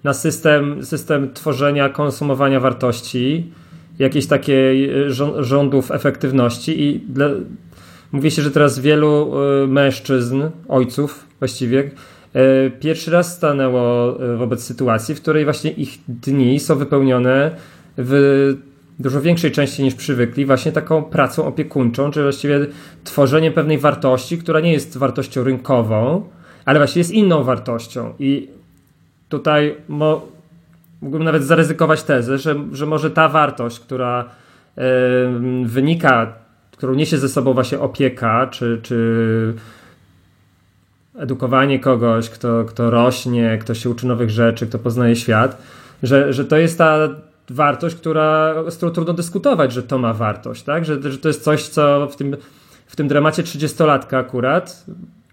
[0.03, 3.51] na system, system tworzenia, konsumowania wartości,
[3.99, 7.27] jakiejś takiej e, rządów efektywności i dla,
[8.11, 9.31] mówi się, że teraz wielu
[9.67, 11.91] mężczyzn, ojców właściwie,
[12.79, 17.51] pierwszy raz stanęło wobec sytuacji, w której właśnie ich dni są wypełnione
[17.97, 18.55] w
[18.99, 22.67] dużo większej części niż przywykli, właśnie taką pracą opiekuńczą, czy właściwie
[23.03, 26.23] tworzeniem pewnej wartości, która nie jest wartością rynkową,
[26.65, 28.13] ale właśnie jest inną wartością.
[28.19, 28.49] I
[29.29, 30.27] tutaj mo,
[31.01, 34.25] mógłbym nawet zaryzykować tezę, że, że może ta wartość, która
[34.75, 36.33] em, wynika,
[36.71, 39.53] którą niesie ze sobą właśnie opieka, czy, czy
[41.17, 45.61] edukowanie kogoś, kto, kto rośnie, kto się uczy nowych rzeczy, kto poznaje świat,
[46.03, 47.09] że, że to jest ta
[47.49, 50.85] wartość, która, z którą trudno dyskutować, że to ma wartość, tak?
[50.85, 52.37] Że, że to jest coś, co w tym,
[52.85, 54.85] w tym dramacie 30-latka akurat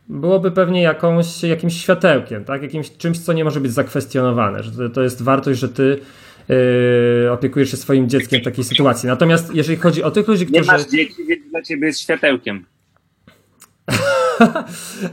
[0.09, 2.63] byłoby pewnie jakąś, jakimś światełkiem, tak?
[2.63, 6.01] Jakimś czymś, co nie może być zakwestionowane, że to, to jest wartość, że ty
[6.49, 9.09] yy, opiekujesz się swoim dzieckiem w takiej sytuacji.
[9.09, 10.73] Natomiast jeżeli chodzi o tych ludzi, Nie którzy...
[10.73, 12.65] masz dzieci, więc dla ciebie jest światełkiem.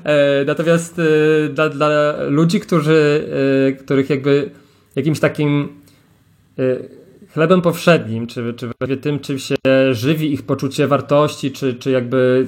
[0.04, 3.28] E, Natomiast e, dla, dla ludzi, którzy,
[3.68, 4.52] e, których jakby
[4.96, 5.70] jakimś takim
[7.34, 9.56] chlebem powszednim, czy, czy właściwie tym, czym się
[9.92, 12.48] żywi ich poczucie wartości, czy, czy jakby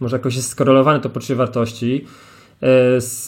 [0.00, 2.04] może jakoś jest skorelowane to poczucie wartości
[2.60, 3.26] e, z,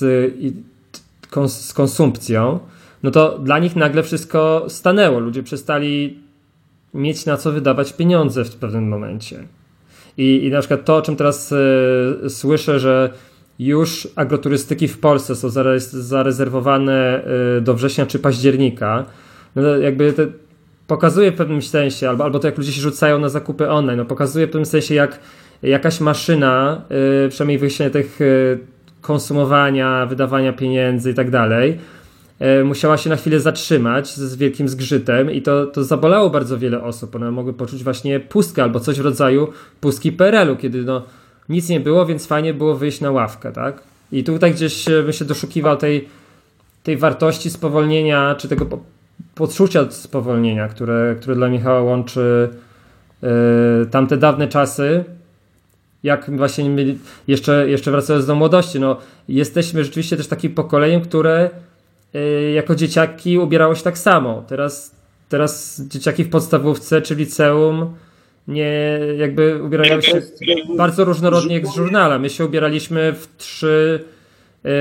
[1.47, 2.59] z konsumpcją,
[3.03, 5.19] no to dla nich nagle wszystko stanęło.
[5.19, 6.19] Ludzie przestali
[6.95, 9.47] mieć na co wydawać pieniądze w pewnym momencie.
[10.17, 13.11] I, I na przykład to, o czym teraz e, słyszę, że
[13.59, 19.05] już agroturystyki w Polsce są zare, zarezerwowane e, do września czy października,
[19.59, 20.14] no to jakby
[20.87, 24.05] pokazuje w pewnym sensie, albo, albo to jak ludzie się rzucają na zakupy online, no
[24.05, 25.21] pokazuje w pewnym sensie jak
[25.62, 26.83] jakaś maszyna,
[27.25, 28.25] e, przynajmniej wyjście tych e,
[29.01, 31.79] konsumowania, wydawania pieniędzy i tak dalej,
[32.38, 36.83] e, musiała się na chwilę zatrzymać z wielkim zgrzytem i to, to zabolało bardzo wiele
[36.83, 37.16] osób.
[37.16, 41.03] One mogły poczuć właśnie pustkę albo coś w rodzaju pustki PRL-u, kiedy no,
[41.49, 43.83] nic nie było, więc fajnie było wyjść na ławkę, tak?
[44.12, 46.09] I tutaj gdzieś e, bym się doszukiwał tej,
[46.83, 48.66] tej wartości spowolnienia, czy tego
[49.35, 52.48] poczucia spowolnienia, które, które dla Michała łączy
[53.22, 55.04] e, tamte dawne czasy,
[56.02, 56.96] jak właśnie my,
[57.28, 58.96] jeszcze, jeszcze wracając do młodości, no
[59.28, 61.50] jesteśmy rzeczywiście też takim pokoleniem, które
[62.14, 64.44] y, jako dzieciaki ubierało się tak samo.
[64.48, 64.94] Teraz,
[65.28, 67.94] teraz dzieciaki w podstawówce czy liceum
[68.48, 70.22] nie jakby ubierają się
[70.76, 72.18] bardzo różnorodnie jak z żurnala.
[72.18, 74.04] My się ubieraliśmy w trzy,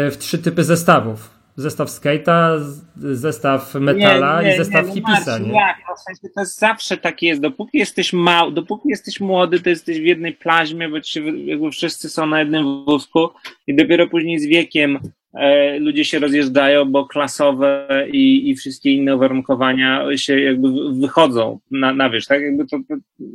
[0.08, 1.37] y, w trzy typy zestawów.
[1.60, 2.60] Zestaw skate'a,
[2.98, 5.38] zestaw metala i zestaw no hipisa.
[5.40, 5.54] Nie?
[5.54, 5.78] Jak?
[5.90, 7.42] No w sensie to jest zawsze takie jest.
[7.42, 12.10] Dopóki jesteś mały, dopóki jesteś młody, to jesteś w jednej plaźmie, bo ci jakby wszyscy
[12.10, 13.30] są na jednym wózku
[13.68, 15.00] i dopiero później z wiekiem
[15.34, 21.60] e, ludzie się rozjeżdżają, bo klasowe i, i wszystkie inne uwarunkowania się jakby wy- wychodzą
[21.72, 22.42] na, na wierzch, tak?
[22.42, 22.78] Jakby to,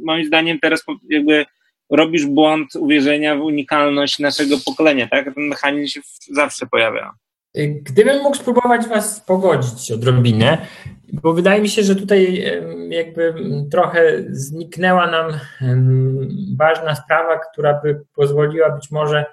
[0.05, 1.47] moim zdaniem teraz jakby
[1.91, 5.35] robisz błąd uwierzenia w unikalność naszego pokolenia, tak?
[5.35, 7.13] Ten mechanizm się zawsze pojawia.
[7.55, 10.59] Gdybym mógł spróbować Was pogodzić odrobinę,
[11.13, 12.45] bo wydaje mi się, że tutaj
[12.89, 13.35] jakby
[13.71, 15.33] trochę zniknęła nam
[16.57, 19.25] ważna sprawa, która by pozwoliła być może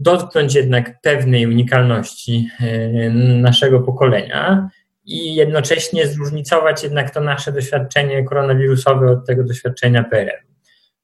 [0.00, 4.68] dotknąć jednak pewnej unikalności e, naszego pokolenia
[5.04, 10.55] i jednocześnie zróżnicować jednak to nasze doświadczenie koronawirusowe od tego doświadczenia PRL.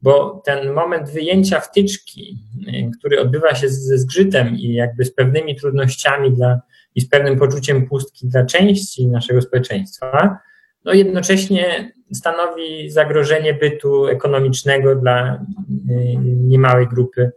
[0.02, 2.38] Bo ten moment wyjęcia wtyczki,
[2.68, 6.60] y, który odbywa się ze zgrzytem i jakby z pewnymi trudnościami dla,
[6.94, 10.38] i z pewnym poczuciem pustki dla części naszego społeczeństwa,
[10.84, 17.32] no jednocześnie stanowi zagrożenie bytu ekonomicznego dla y, niemałej grupy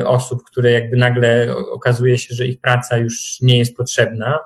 [0.00, 4.38] y, osób, które jakby nagle okazuje się, że ich praca już nie jest potrzebna.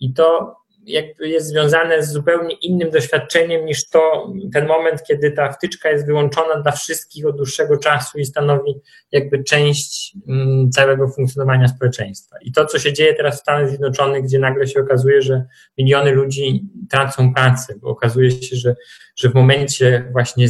[0.00, 0.56] I to
[0.86, 6.06] jakby jest związane z zupełnie innym doświadczeniem niż to ten moment, kiedy ta wtyczka jest
[6.06, 8.74] wyłączona dla wszystkich od dłuższego czasu i stanowi
[9.12, 12.36] jakby część mm, całego funkcjonowania społeczeństwa.
[12.42, 15.44] I to, co się dzieje teraz w Stanach Zjednoczonych, gdzie nagle się okazuje, że
[15.78, 18.76] miliony ludzi tracą pracę, bo okazuje się, że,
[19.16, 20.46] że w momencie właśnie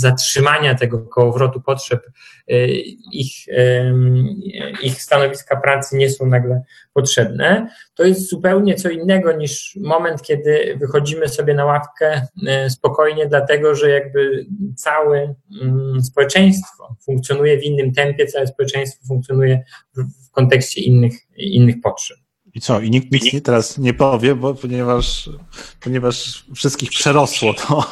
[0.00, 2.02] zatrzymania tego kołowrotu potrzeb
[2.50, 2.66] y,
[3.12, 4.26] ich, ym,
[4.82, 10.76] ich stanowiska pracy nie są nagle potrzebne, to jest zupełnie co innego niż moment, kiedy
[10.80, 14.46] wychodzimy sobie na ławkę e, spokojnie, dlatego że jakby
[14.76, 19.64] całe mm, społeczeństwo funkcjonuje w innym tempie, całe społeczeństwo funkcjonuje
[19.96, 22.18] w kontekście innych, innych potrzeb.
[22.54, 22.80] I co?
[22.80, 25.30] I nikt nic nie, teraz nie powie, bo ponieważ,
[25.80, 27.84] ponieważ wszystkich przerosło to.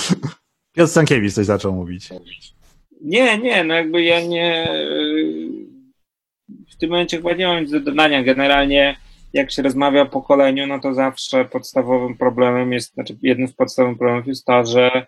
[0.74, 2.08] Piotr Stankiewicz coś zaczął mówić.
[3.00, 4.68] Nie, nie, no jakby ja nie.
[6.70, 8.22] W tym momencie chyba nie mam nic do dodania.
[8.22, 8.96] Generalnie,
[9.32, 13.98] jak się rozmawia o pokoleniu, no to zawsze podstawowym problemem jest, znaczy jednym z podstawowych
[13.98, 15.06] problemów jest to, że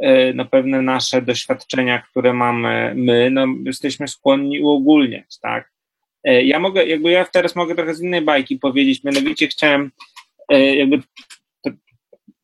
[0.00, 5.73] e, no pewne nasze doświadczenia, które mamy my, no jesteśmy skłonni uogólniać, tak?
[6.24, 9.90] E, Ja mogę, jakby ja teraz mogę trochę z innej bajki powiedzieć, mianowicie chciałem,
[10.48, 11.02] e, jakby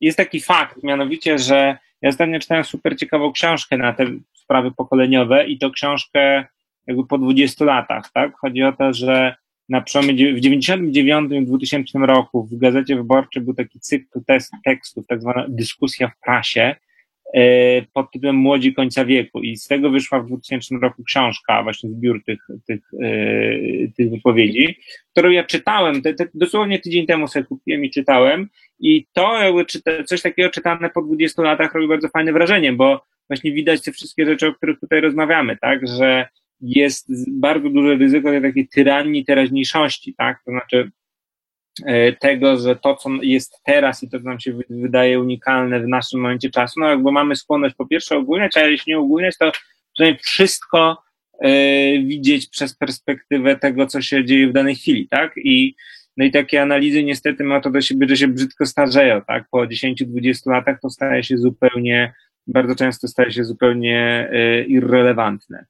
[0.00, 5.46] jest taki fakt, mianowicie, że ja ostatnio czytałem super ciekawą książkę na te sprawy pokoleniowe
[5.46, 6.44] i to książkę
[6.86, 8.32] jakby po 20 latach, tak?
[8.36, 9.34] Chodzi o to, że
[9.68, 14.20] na przełomie w 99 i 2000 roku w Gazecie Wyborczej był taki cykl
[14.64, 16.76] tekstów, tak zwana dyskusja w prasie,
[17.92, 19.40] pod tytułem Młodzi końca wieku.
[19.40, 23.08] I z tego wyszła w 2000 roku książka, właśnie zbiór tych, tych, e,
[23.96, 24.76] tych wypowiedzi,
[25.12, 28.48] którą ja czytałem, te, te, dosłownie tydzień temu sobie kupiłem i czytałem.
[28.80, 29.38] I to
[30.06, 34.26] coś takiego czytane po 20 latach robi bardzo fajne wrażenie, bo właśnie widać te wszystkie
[34.26, 36.28] rzeczy, o których tutaj rozmawiamy, tak, że
[36.60, 40.99] jest bardzo duże ryzyko takiej tyranii teraźniejszości, tak, to znaczy E,
[42.20, 46.20] tego, że to, co jest teraz i to, co nam się wydaje unikalne w naszym
[46.20, 49.52] momencie czasu, no jakby mamy skłonność po pierwsze ogólniać, a jeśli nie ogólniać, to
[49.92, 51.02] przynajmniej wszystko
[51.44, 51.48] y,
[52.06, 55.32] widzieć przez perspektywę tego, co się dzieje w danej chwili, tak?
[55.36, 55.74] I
[56.16, 59.44] no i takie analizy niestety ma to do siebie, że się brzydko starzeją, tak?
[59.50, 62.14] Po 10-20 latach to staje się zupełnie,
[62.46, 65.66] bardzo często staje się zupełnie y, irrelevantne.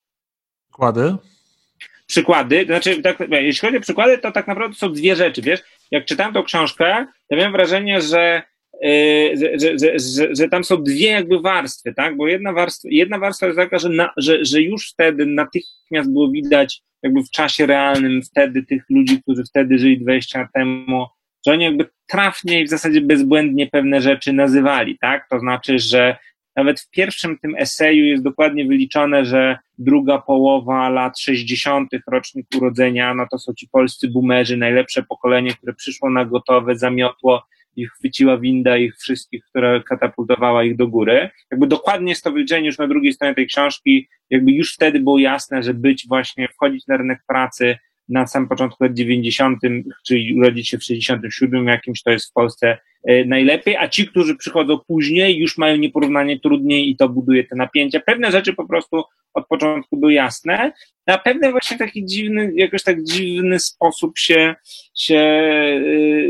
[2.10, 2.56] Przykłady?
[2.56, 5.60] Przykłady, znaczy, tak, jeśli chodzi o przykłady, to tak naprawdę są dwie rzeczy, wiesz?
[5.90, 8.42] jak czytałem tą książkę, to miałem wrażenie, że,
[8.82, 12.16] yy, że, że, że, że, tam są dwie jakby warstwy, tak?
[12.16, 16.30] Bo jedna warstwa, jedna warstwa jest taka, że, na, że, że już wtedy natychmiast było
[16.30, 21.06] widać jakby w czasie realnym wtedy tych ludzi, którzy wtedy żyli 20 lat temu,
[21.46, 25.28] że oni jakby trafnie i w zasadzie bezbłędnie pewne rzeczy nazywali, tak?
[25.30, 26.16] To znaczy, że
[26.56, 33.14] nawet w pierwszym tym eseju jest dokładnie wyliczone, że druga połowa lat 60., rocznik urodzenia,
[33.14, 38.38] no to są ci polscy boomerzy, najlepsze pokolenie, które przyszło na gotowe, zamiotło ich chwyciła
[38.38, 41.30] winda ich wszystkich, która katapultowała ich do góry.
[41.50, 45.18] Jakby dokładnie jest to wyliczenie już na drugiej stronie tej książki, jakby już wtedy było
[45.18, 49.58] jasne, że być właśnie, wchodzić na rynek pracy, na samym początku lat 90.,
[50.06, 54.36] czyli urodzić się w 67 jakimś, to jest w Polsce e, najlepiej, a ci, którzy
[54.36, 58.00] przychodzą później, już mają nieporównanie trudniej i to buduje te napięcia.
[58.00, 59.02] Pewne rzeczy po prostu
[59.34, 60.72] od początku były jasne,
[61.06, 64.54] a pewne właśnie taki dziwny, jakoś tak dziwny sposób się,
[64.94, 65.80] się e,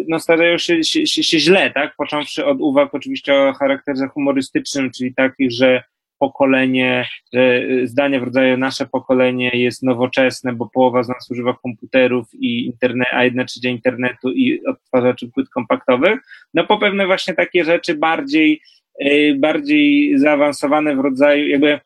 [0.08, 1.94] no starzają się, się, się, się źle, tak?
[1.96, 5.82] Począwszy od uwag oczywiście o charakterze humorystycznym, czyli takich, że
[6.20, 12.26] pokolenie, że zdanie w rodzaju nasze pokolenie jest nowoczesne, bo połowa z nas używa komputerów
[12.34, 16.20] i internet, a jedna trzecia internetu i odtwarzaczy płyt kompaktowych,
[16.54, 18.60] no po pewne właśnie takie rzeczy bardziej,
[19.04, 21.80] y, bardziej zaawansowane w rodzaju jakby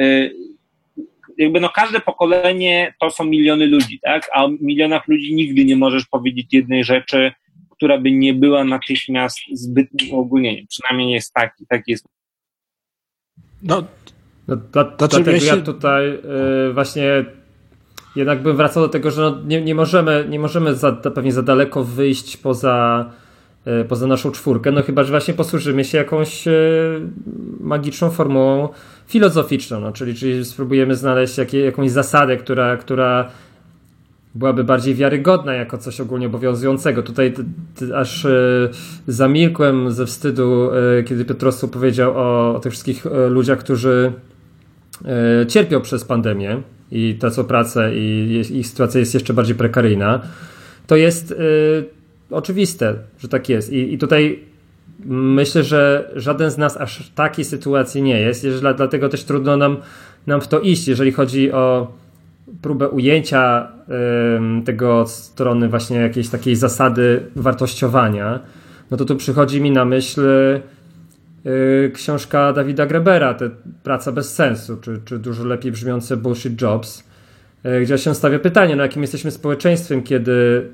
[0.00, 0.34] y,
[1.38, 4.30] jakby no każde pokolenie to są miliony ludzi, tak?
[4.34, 7.32] A o milionach ludzi nigdy nie możesz powiedzieć jednej rzeczy,
[7.70, 10.66] która by nie była natychmiast zbytnim ogólnieniem.
[10.66, 12.06] Przynajmniej jest taki, taki jest
[13.62, 13.84] no,
[14.48, 15.46] no dla, dlatego się...
[15.46, 16.10] ja tutaj
[16.66, 17.24] yy, właśnie
[18.16, 21.42] jednak bym wracał do tego, że no nie, nie możemy, nie możemy za, pewnie za
[21.42, 23.10] daleko wyjść poza,
[23.66, 26.52] yy, poza naszą czwórkę, no chyba, że właśnie posłużymy się jakąś yy,
[27.60, 28.68] magiczną formułą
[29.06, 33.30] filozoficzną, no, czyli, czyli spróbujemy znaleźć jakie, jakąś zasadę, która, która
[34.34, 37.02] byłaby bardziej wiarygodna jako coś ogólnie obowiązującego.
[37.02, 37.34] Tutaj
[37.94, 38.70] aż y,
[39.06, 44.12] zamilkłem ze wstydu, y, kiedy Piotrowski powiedział o, o tych wszystkich y, ludziach, którzy
[45.48, 50.20] cierpią przez pandemię i tracą pracę i ich sytuacja jest jeszcze bardziej prekaryjna.
[50.86, 51.34] To jest
[52.30, 53.72] oczywiste, że tak jest.
[53.72, 54.38] I, i tutaj
[55.06, 59.76] myślę, że żaden z nas aż takiej sytuacji nie jest, dlatego też trudno nam,
[60.26, 61.92] nam w to iść, jeżeli chodzi o
[62.62, 63.68] próbę ujęcia
[64.64, 68.40] tego od strony właśnie jakiejś takiej zasady wartościowania,
[68.92, 70.20] no to tu przychodzi mi na myśl
[71.46, 73.50] y, książka Dawida Grebera, te
[73.82, 77.04] Praca bez sensu, czy, czy dużo lepiej brzmiące Bullshit Jobs,
[77.66, 80.68] y, gdzie się stawia pytanie, no jakim jesteśmy społeczeństwem, kiedy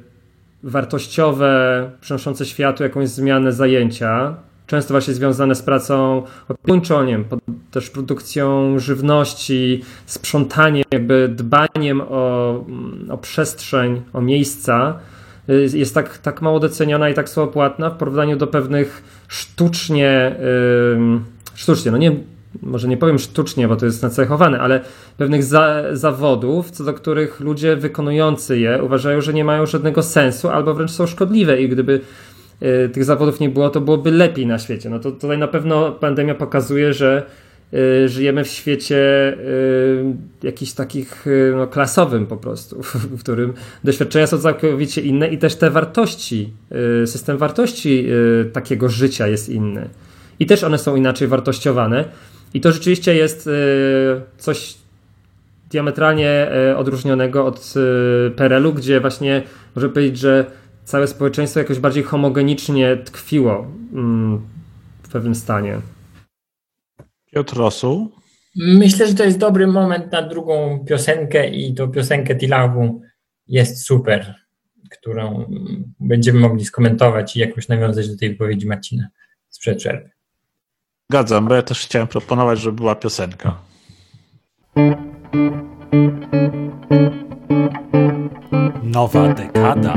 [0.63, 4.37] wartościowe, przynoszące światu jakąś zmianę zajęcia,
[4.69, 7.07] często właśnie związane z pracą opiekuńczą,
[7.71, 12.65] też produkcją żywności, sprzątaniem, jakby dbaniem o,
[13.11, 14.99] o przestrzeń, o miejsca,
[15.75, 20.37] jest tak, tak mało doceniona i tak słabo płatna w porównaniu do pewnych sztucznie,
[20.99, 21.21] yy,
[21.55, 22.17] sztucznie, no nie,
[22.63, 24.81] może nie powiem sztucznie, bo to jest nacechowane, ale
[25.17, 30.49] pewnych za, zawodów, co do których ludzie wykonujący je uważają, że nie mają żadnego sensu
[30.49, 31.61] albo wręcz są szkodliwe.
[31.61, 32.38] I gdyby Y,
[32.93, 34.91] tych zawodów nie było, to byłoby lepiej na świecie.
[34.91, 37.27] No to tutaj na pewno pandemia pokazuje, że
[37.75, 38.97] y, żyjemy w świecie
[39.33, 40.05] y,
[40.43, 42.83] jakichś takich no, klasowym po prostu,
[43.17, 43.53] w którym
[43.85, 46.53] doświadczenia są całkowicie inne i też te wartości,
[47.07, 48.07] system wartości
[48.53, 49.89] takiego życia jest inny.
[50.41, 52.05] I też one są inaczej wartościowane.
[52.55, 53.49] I to rzeczywiście jest
[54.39, 54.75] coś
[55.71, 57.75] diametralnie odróżnionego od
[58.37, 59.43] PRL-u, gdzie właśnie
[59.77, 60.45] może powiedzieć, że
[60.89, 64.49] całe społeczeństwo jakoś bardziej homogenicznie tkwiło mm,
[65.03, 65.81] w pewnym stanie.
[67.33, 68.13] Piotr Rosu.
[68.57, 73.01] Myślę, że to jest dobry moment na drugą piosenkę i tą piosenkę Tilawu
[73.47, 74.35] jest super,
[74.91, 75.45] którą
[76.01, 79.09] będziemy mogli skomentować i jakoś nawiązać do tej wypowiedzi Marcina
[79.49, 80.11] sprzed przerwy.
[81.11, 83.59] zgadzam, bo ja też chciałem proponować, żeby była piosenka.
[88.83, 89.95] Nowa dekada.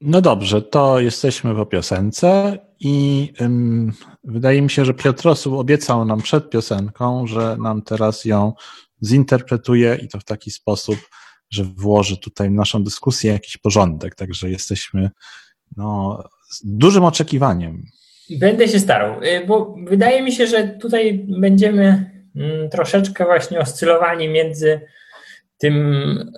[0.00, 3.92] No dobrze, to jesteśmy po piosence i ym,
[4.24, 8.52] wydaje mi się, że Piotrosu obiecał nam przed piosenką, że nam teraz ją
[9.04, 10.96] zinterpretuje i to w taki sposób,
[11.50, 14.14] że włoży tutaj w naszą dyskusję jakiś porządek.
[14.14, 15.10] Także jesteśmy
[15.76, 17.86] no, z dużym oczekiwaniem.
[18.30, 24.28] Będę się starał, y, bo wydaje mi się, że tutaj będziemy mm, troszeczkę właśnie oscylowani
[24.28, 24.80] między
[25.58, 25.74] tym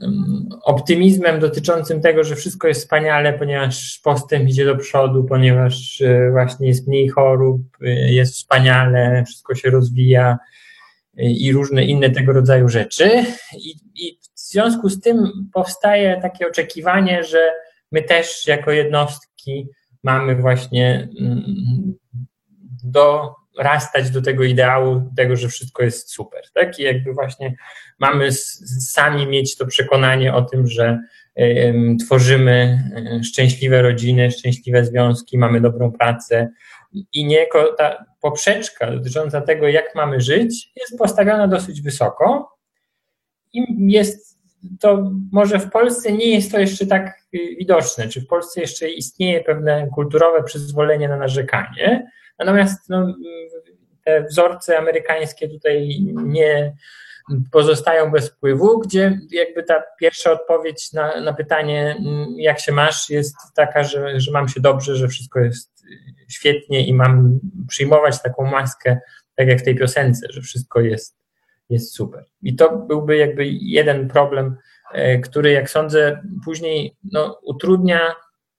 [0.03, 6.29] mm, optymizmem dotyczącym tego, że wszystko jest wspaniale, ponieważ postęp idzie do przodu, ponieważ y,
[6.33, 10.39] właśnie jest mniej chorób, y, jest wspaniale, wszystko się rozwija
[11.17, 13.25] i różne inne tego rodzaju rzeczy.
[13.57, 17.51] I, I, w związku z tym powstaje takie oczekiwanie, że
[17.93, 19.69] my też jako jednostki
[20.09, 21.95] mamy właśnie mm,
[22.85, 26.43] dorastać do tego ideału, tego, że wszystko jest super.
[26.55, 26.79] Tak?
[26.79, 27.55] I jakby właśnie
[27.99, 28.33] mamy
[28.89, 30.99] sami mieć to przekonanie o tym, że
[32.07, 36.49] tworzymy e, szczęśliwe rodziny, szczęśliwe związki, mamy dobrą pracę
[37.13, 42.57] i niejako ta poprzeczka dotycząca tego, jak mamy żyć, jest postawiona dosyć wysoko
[43.53, 44.39] i jest
[44.81, 49.41] to może w Polsce nie jest to jeszcze tak widoczne, czy w Polsce jeszcze istnieje
[49.45, 53.15] pewne kulturowe przyzwolenie na narzekanie, natomiast no,
[54.05, 56.73] te wzorce amerykańskie tutaj nie
[57.53, 61.97] pozostają bez wpływu, gdzie jakby ta pierwsza odpowiedź na, na pytanie,
[62.37, 65.85] jak się masz, jest taka, że, że mam się dobrze, że wszystko jest
[66.29, 68.99] świetnie i mam przyjmować taką maskę,
[69.35, 71.17] tak jak w tej piosence, że wszystko jest,
[71.71, 72.25] jest super.
[72.43, 74.57] I to byłby jakby jeden problem,
[75.25, 78.15] który, jak sądzę, później no, utrudnia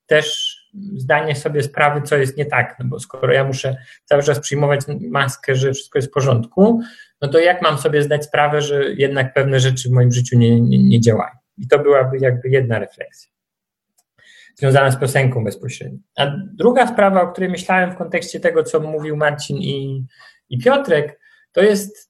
[0.05, 0.55] też
[0.95, 4.81] zdanie sobie sprawy, co jest nie tak, no bo skoro ja muszę cały czas przyjmować
[5.09, 6.81] maskę, że wszystko jest w porządku,
[7.21, 10.61] no to jak mam sobie zdać sprawę, że jednak pewne rzeczy w moim życiu nie,
[10.61, 11.35] nie, nie działają?
[11.57, 13.31] I to byłaby jakby jedna refleksja
[14.59, 15.99] związana z piosenką bezpośrednio.
[16.17, 20.05] A druga sprawa, o której myślałem w kontekście tego, co mówił Marcin i,
[20.49, 21.19] i Piotrek,
[21.51, 22.08] to jest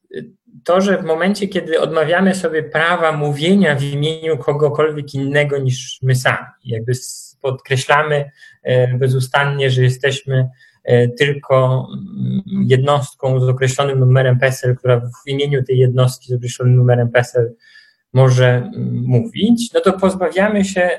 [0.64, 6.14] to, że w momencie, kiedy odmawiamy sobie prawa mówienia w imieniu kogokolwiek innego niż my
[6.14, 6.92] sami, jakby
[7.40, 8.30] podkreślamy
[8.62, 10.48] e, bezustannie, że jesteśmy
[10.84, 16.76] e, tylko mm, jednostką z określonym numerem PESEL, która w imieniu tej jednostki z określonym
[16.76, 17.54] numerem PESEL
[18.12, 20.90] może mm, mówić, no to pozbawiamy się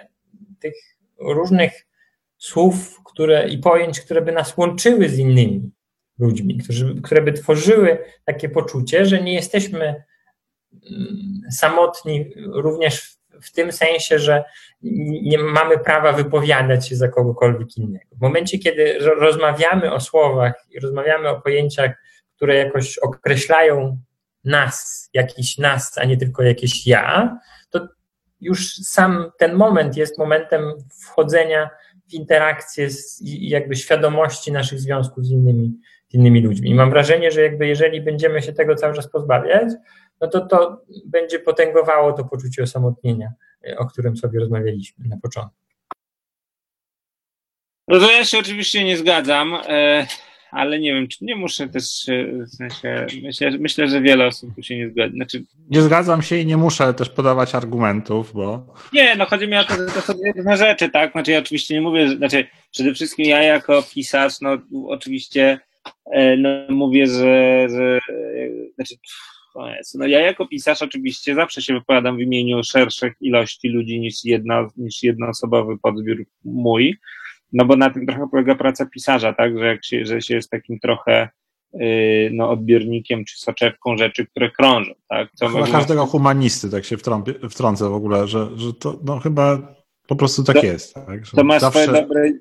[0.59, 0.75] tych
[1.19, 1.87] różnych
[2.37, 5.71] słów które, i pojęć, które by nas łączyły z innymi
[6.21, 10.03] ludźmi, którzy, które by tworzyły takie poczucie, że nie jesteśmy
[10.91, 14.43] mm, samotni również w tym sensie, że
[15.21, 18.15] nie mamy prawa wypowiadać się za kogokolwiek innego.
[18.15, 21.91] W momencie, kiedy rozmawiamy o słowach i rozmawiamy o pojęciach,
[22.35, 23.97] które jakoś określają
[24.43, 27.37] nas, jakiś nas, a nie tylko jakieś ja,
[27.69, 27.87] to
[28.41, 31.69] już sam ten moment jest momentem wchodzenia
[32.09, 35.73] w interakcję z jakby świadomości naszych związków z innymi,
[36.11, 36.69] z innymi ludźmi.
[36.69, 39.73] I mam wrażenie, że jakby jeżeli będziemy się tego cały czas pozbawiać,
[40.21, 43.31] no to to będzie potęgowało to poczucie osamotnienia,
[43.77, 45.55] o którym sobie rozmawialiśmy na początku.
[47.87, 49.57] No to ja się oczywiście nie zgadzam.
[49.67, 50.07] E,
[50.51, 52.05] ale nie wiem, czy nie muszę też,
[52.45, 55.13] w sensie, myślę, myślę, że wiele osób tu się nie zgadza.
[55.13, 58.65] Znaczy, nie zgadzam się i nie muszę też podawać argumentów, bo...
[58.93, 61.11] Nie, no chodzi mi o to, że to są różne rzeczy, tak?
[61.11, 64.57] Znaczy ja oczywiście nie mówię, znaczy przede wszystkim ja jako pisarz, no
[64.87, 65.59] oczywiście e,
[66.37, 67.99] no, mówię, że, że
[68.75, 68.95] znaczy,
[69.93, 74.67] no ja jako pisarz oczywiście zawsze się wypowiadam w imieniu szerszych ilości ludzi niż, jedna,
[74.77, 76.97] niż jednoosobowy podbiór mój,
[77.53, 80.49] no bo na tym trochę polega praca pisarza, tak, że jak się, że się jest
[80.49, 81.29] takim trochę
[81.73, 85.29] yy, no, odbiornikiem czy soczewką rzeczy, które krążą, tak.
[85.35, 89.75] Co chyba każdego humanisty tak się wtrąpię, wtrącę w ogóle, że, że to no, chyba
[90.07, 90.93] po prostu tak to, jest.
[90.93, 91.83] Tak, to ma zawsze...
[91.83, 92.31] swoje dobre...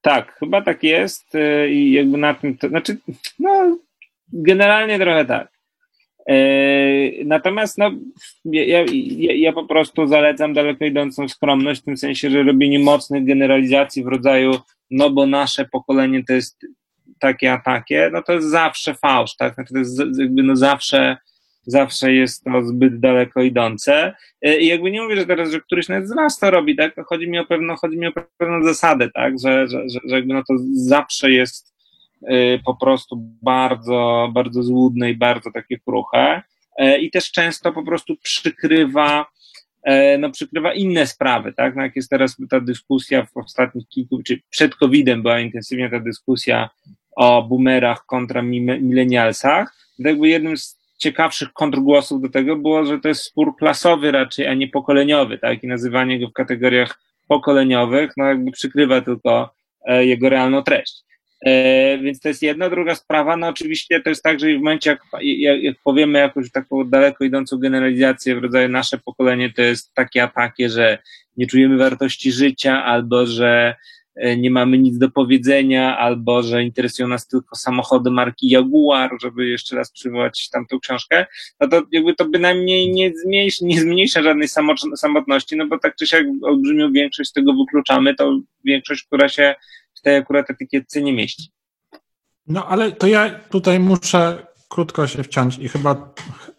[0.00, 2.96] Tak, chyba tak jest yy, i jakby na tym, to, znaczy,
[3.38, 3.78] no,
[4.32, 5.60] generalnie trochę tak.
[6.28, 6.34] E,
[7.24, 7.90] natomiast no,
[8.44, 8.84] ja, ja,
[9.34, 14.06] ja, po prostu zalecam daleko idącą skromność, w tym sensie, że robienie mocnych generalizacji w
[14.06, 14.52] rodzaju,
[14.90, 16.66] no bo nasze pokolenie to jest
[17.18, 19.54] takie a takie, no to jest zawsze fałsz, tak?
[19.54, 21.16] Znaczy to jest jakby no zawsze,
[21.62, 24.14] zawsze jest to zbyt daleko idące.
[24.42, 26.94] E, I jakby nie mówię, że teraz, że któryś z nas to robi, tak?
[27.06, 29.34] Chodzi mi o pewną, chodzi mi o pewną zasadę, tak?
[29.42, 31.70] Że, że, że, jakby no to zawsze jest
[32.28, 36.42] Y, po prostu bardzo, bardzo złudne i bardzo takie kruche.
[36.82, 39.26] Y, I też często po prostu przykrywa
[39.82, 41.76] e, no, przykrywa inne sprawy, tak?
[41.76, 46.00] No, jak jest teraz ta dyskusja w ostatnich kilku, czy przed COVID-em była intensywnie ta
[46.00, 46.70] dyskusja
[47.16, 53.22] o boomerach kontra milenialsach, jakby jednym z ciekawszych kontrgłosów do tego było, że to jest
[53.22, 55.64] spór klasowy raczej, a nie pokoleniowy, tak?
[55.64, 61.02] I nazywanie go w kategoriach pokoleniowych, no jakby przykrywa tylko e, jego realną treść.
[61.46, 62.70] E, więc to jest jedna.
[62.70, 66.50] Druga sprawa, no oczywiście to jest tak, że w momencie, jak, jak, jak powiemy jakąś
[66.50, 70.98] taką daleko idącą generalizację w rodzaju nasze pokolenie to jest takie a takie, że
[71.36, 73.74] nie czujemy wartości życia, albo że
[74.38, 79.76] nie mamy nic do powiedzenia, albo że interesują nas tylko samochody marki Jaguar, żeby jeszcze
[79.76, 81.26] raz przywołać tamtą książkę,
[81.60, 84.48] no to jakby to bynajmniej nie zmniejsza, nie zmniejsza żadnej
[84.96, 89.54] samotności, no bo tak czy siak olbrzymią większość z tego wykluczamy, to większość, która się
[89.94, 91.50] w tej akurat etykietce nie mieści.
[92.46, 96.14] No ale to ja tutaj muszę krótko się wciąć i chyba,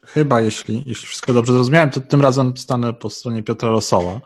[0.06, 4.22] chyba jeśli, jeśli wszystko dobrze zrozumiałem, to tym razem stanę po stronie Piotra Rosoła.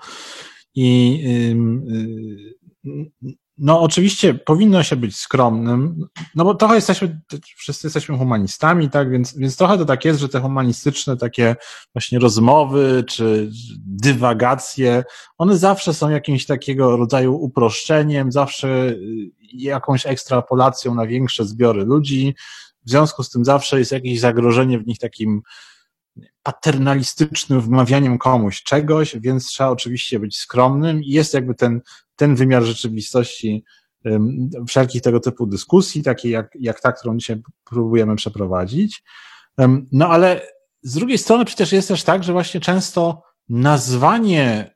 [0.76, 2.65] I yy,
[3.58, 6.06] no oczywiście powinno się być skromnym,
[6.36, 7.22] no bo trochę jesteśmy,
[7.58, 11.56] wszyscy jesteśmy humanistami, tak, więc, więc trochę to tak jest, że te humanistyczne takie
[11.94, 13.52] właśnie rozmowy czy
[13.86, 15.04] dywagacje,
[15.38, 22.36] one zawsze są jakimś takiego rodzaju uproszczeniem, zawsze y, jakąś ekstrapolacją na większe zbiory ludzi,
[22.86, 25.42] w związku z tym zawsze jest jakieś zagrożenie w nich takim
[26.46, 31.82] paternalistycznym wmawianiem komuś czegoś, więc trzeba oczywiście być skromnym i jest jakby ten
[32.16, 33.64] ten wymiar rzeczywistości
[34.68, 39.04] wszelkich tego typu dyskusji, takiej jak, jak ta, którą dzisiaj próbujemy przeprowadzić.
[39.92, 40.42] No ale
[40.82, 44.76] z drugiej strony przecież jest też tak, że właśnie często nazwanie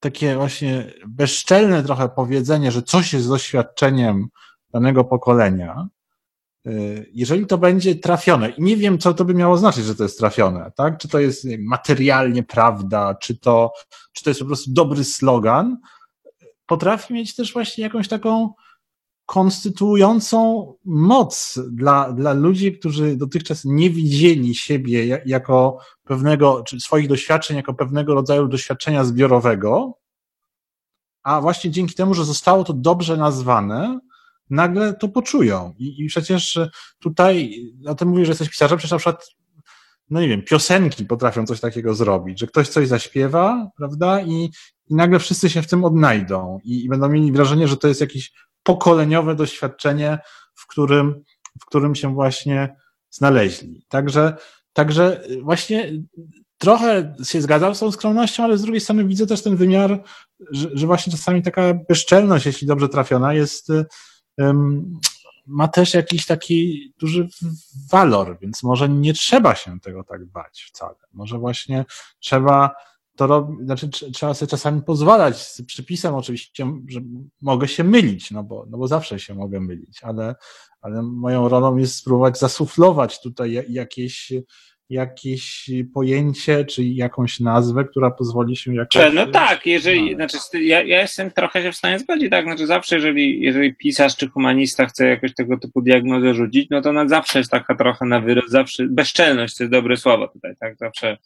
[0.00, 4.28] takie właśnie bezczelne trochę powiedzenie, że coś jest doświadczeniem
[4.72, 5.88] danego pokolenia,
[7.12, 10.18] jeżeli to będzie trafione, i nie wiem, co to by miało znaczyć, że to jest
[10.18, 10.98] trafione, tak?
[10.98, 13.72] Czy to jest materialnie prawda, czy to,
[14.12, 15.76] czy to jest po prostu dobry slogan,
[16.66, 18.50] potrafi mieć też właśnie jakąś taką
[19.26, 27.56] konstytuującą moc dla, dla ludzi, którzy dotychczas nie widzieli siebie jako pewnego, czy swoich doświadczeń
[27.56, 29.98] jako pewnego rodzaju doświadczenia zbiorowego,
[31.22, 34.00] a właśnie dzięki temu, że zostało to dobrze nazwane,
[34.50, 35.74] nagle to poczują.
[35.78, 36.58] I, i przecież
[36.98, 37.54] tutaj,
[37.86, 39.26] o tym mówię, że jesteś pisarzem, przecież na przykład,
[40.10, 44.50] no nie wiem, piosenki potrafią coś takiego zrobić, że ktoś coś zaśpiewa, prawda, i,
[44.90, 48.00] i nagle wszyscy się w tym odnajdą i, i będą mieli wrażenie, że to jest
[48.00, 48.32] jakieś
[48.62, 50.18] pokoleniowe doświadczenie,
[50.54, 51.22] w którym,
[51.60, 52.76] w którym się właśnie
[53.10, 53.86] znaleźli.
[53.88, 54.36] Także,
[54.72, 55.92] także właśnie
[56.58, 60.02] trochę się zgadzam z tą skromnością, ale z drugiej strony widzę też ten wymiar,
[60.50, 63.68] że, że właśnie czasami taka bezczelność, jeśli dobrze trafiona, jest,
[65.46, 67.28] ma też jakiś taki duży
[67.90, 70.96] walor, więc może nie trzeba się tego tak bać wcale.
[71.12, 71.84] Może właśnie
[72.20, 72.74] trzeba
[73.16, 77.00] to robi, znaczy trzeba sobie czasami pozwalać z przypisem oczywiście, że
[77.42, 80.34] mogę się mylić, no bo, no bo zawsze się mogę mylić, ale,
[80.80, 84.32] ale moją rolą jest spróbować zasuflować tutaj jakieś,
[84.90, 89.14] jakieś pojęcie, czy jakąś nazwę, która pozwoli się jakoś...
[89.14, 92.94] No tak, jeżeli, znaczy ja, ja jestem trochę się w stanie zgodzić, tak, znaczy zawsze
[92.94, 97.38] jeżeli, jeżeli pisarz czy humanista chce jakoś tego typu diagnozę rzucić, no to na zawsze
[97.38, 101.16] jest taka trochę na wyrost, zawsze, bezczelność to jest dobre słowo tutaj, tak, zawsze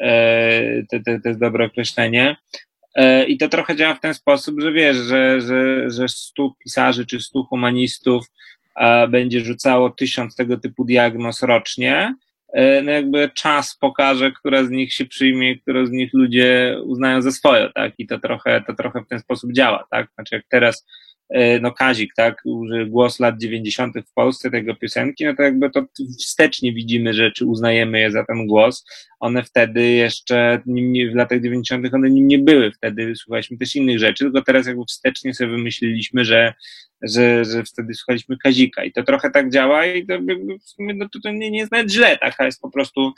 [0.00, 2.36] E, to, to, to jest dobre określenie.
[2.94, 7.06] E, I to trochę działa w ten sposób, że wiesz, że, że, że stu pisarzy
[7.06, 8.26] czy stu humanistów
[9.08, 12.14] będzie rzucało tysiąc tego typu diagnoz rocznie, e,
[12.84, 17.32] no jakby czas pokaże, która z nich się przyjmie, które z nich ludzie uznają za
[17.32, 17.92] swoje, tak?
[17.98, 20.08] I to trochę, to trochę w ten sposób działa, tak?
[20.14, 21.11] Znaczy jak teraz E,
[21.60, 22.42] no Kazik, tak,
[22.86, 23.94] głos lat 90.
[24.06, 25.84] w Polsce tego piosenki, no to jakby to
[26.18, 28.86] wstecznie widzimy rzeczy, uznajemy je za ten głos.
[29.20, 30.62] One wtedy jeszcze,
[31.12, 31.94] w latach 90.
[31.94, 36.24] one nim nie były, wtedy słuchaliśmy też innych rzeczy, tylko teraz jakby wstecznie sobie wymyśliliśmy,
[36.24, 36.54] że,
[37.02, 40.18] że, że wtedy słuchaliśmy Kazika i to trochę tak działa i to,
[40.64, 43.12] w sumie, no, to, to nie, nie jest nawet źle, taka jest po prostu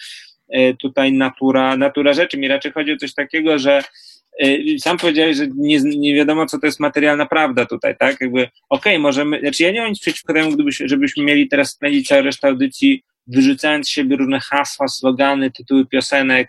[0.48, 2.38] e, tutaj natura, natura rzeczy.
[2.38, 3.82] Mi raczej chodzi o coś takiego, że
[4.78, 8.20] sam powiedziałeś, że nie, nie wiadomo, co to jest materialna prawda tutaj, tak?
[8.20, 11.70] Jakby, okej, okay, możemy, znaczy ja nie mam nic przeciwko temu, gdybyś, żebyśmy mieli teraz
[11.70, 16.48] spędzić całą resztę audycji, wyrzucając z siebie różne hasła, slogany, tytuły piosenek,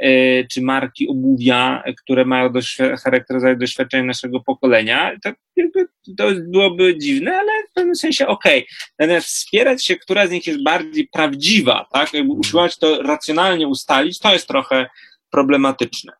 [0.00, 6.98] yy, czy marki obuwia, które mają doświ- charakteryzować doświadczenie naszego pokolenia, to, jakby, to byłoby
[6.98, 8.58] dziwne, ale w pewnym sensie okej.
[8.58, 8.76] Okay.
[8.98, 12.14] Natomiast wspierać się, która z nich jest bardziej prawdziwa, tak?
[12.14, 14.86] Jakby usiłować to racjonalnie ustalić, to jest trochę
[15.30, 16.12] problematyczne.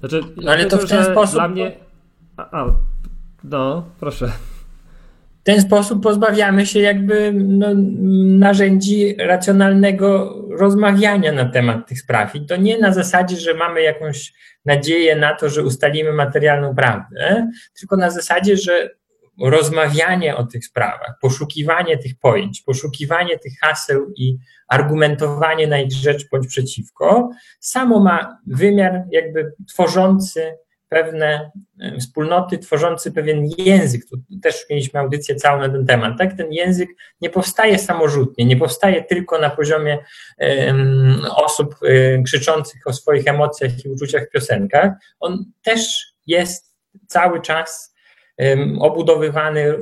[0.00, 1.34] Znaczy, no, ale to w ten sposób.
[1.34, 1.72] Dla mnie.
[2.36, 2.66] A, a,
[3.44, 4.26] no, proszę.
[5.40, 7.66] W ten sposób pozbawiamy się jakby no,
[8.38, 12.36] narzędzi racjonalnego rozmawiania na temat tych spraw.
[12.36, 14.32] I to nie na zasadzie, że mamy jakąś
[14.64, 18.90] nadzieję na to, że ustalimy materialną prawdę, tylko na zasadzie, że
[19.40, 26.28] rozmawianie o tych sprawach, poszukiwanie tych pojęć, poszukiwanie tych haseł i argumentowanie na ich rzecz
[26.30, 27.30] bądź przeciwko,
[27.60, 30.56] samo ma wymiar jakby tworzący
[30.88, 34.02] pewne e, wspólnoty, tworzący pewien język.
[34.10, 36.18] Tu też mieliśmy audycję całą na ten temat.
[36.18, 36.36] Tak?
[36.36, 36.88] Ten język
[37.20, 39.98] nie powstaje samorzutnie, nie powstaje tylko na poziomie
[40.38, 44.92] um, osób um, krzyczących o swoich emocjach i uczuciach w piosenkach.
[45.20, 46.74] On też jest
[47.06, 47.93] cały czas
[48.80, 49.74] obudowywany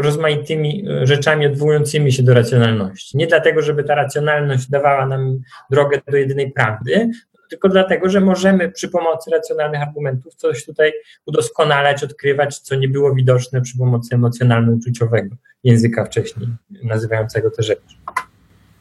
[0.00, 3.16] rozmaitymi rzeczami odwołującymi się do racjonalności.
[3.16, 5.38] Nie dlatego, żeby ta racjonalność dawała nam
[5.70, 7.10] drogę do jedynej prawdy,
[7.50, 10.92] tylko dlatego, że możemy przy pomocy racjonalnych argumentów coś tutaj
[11.26, 16.48] udoskonalać, odkrywać, co nie było widoczne przy pomocy emocjonalno-uczuciowego języka wcześniej
[16.82, 17.96] nazywającego te rzeczy.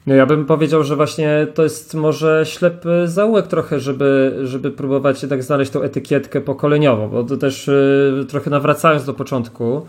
[0.07, 5.21] No ja bym powiedział, że właśnie to jest może ślepy zaułek trochę, żeby, żeby próbować
[5.21, 9.85] jednak znaleźć tą etykietkę pokoleniową, bo to też y, trochę nawracając do początku,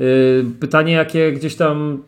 [0.00, 2.02] y, pytanie jakie gdzieś tam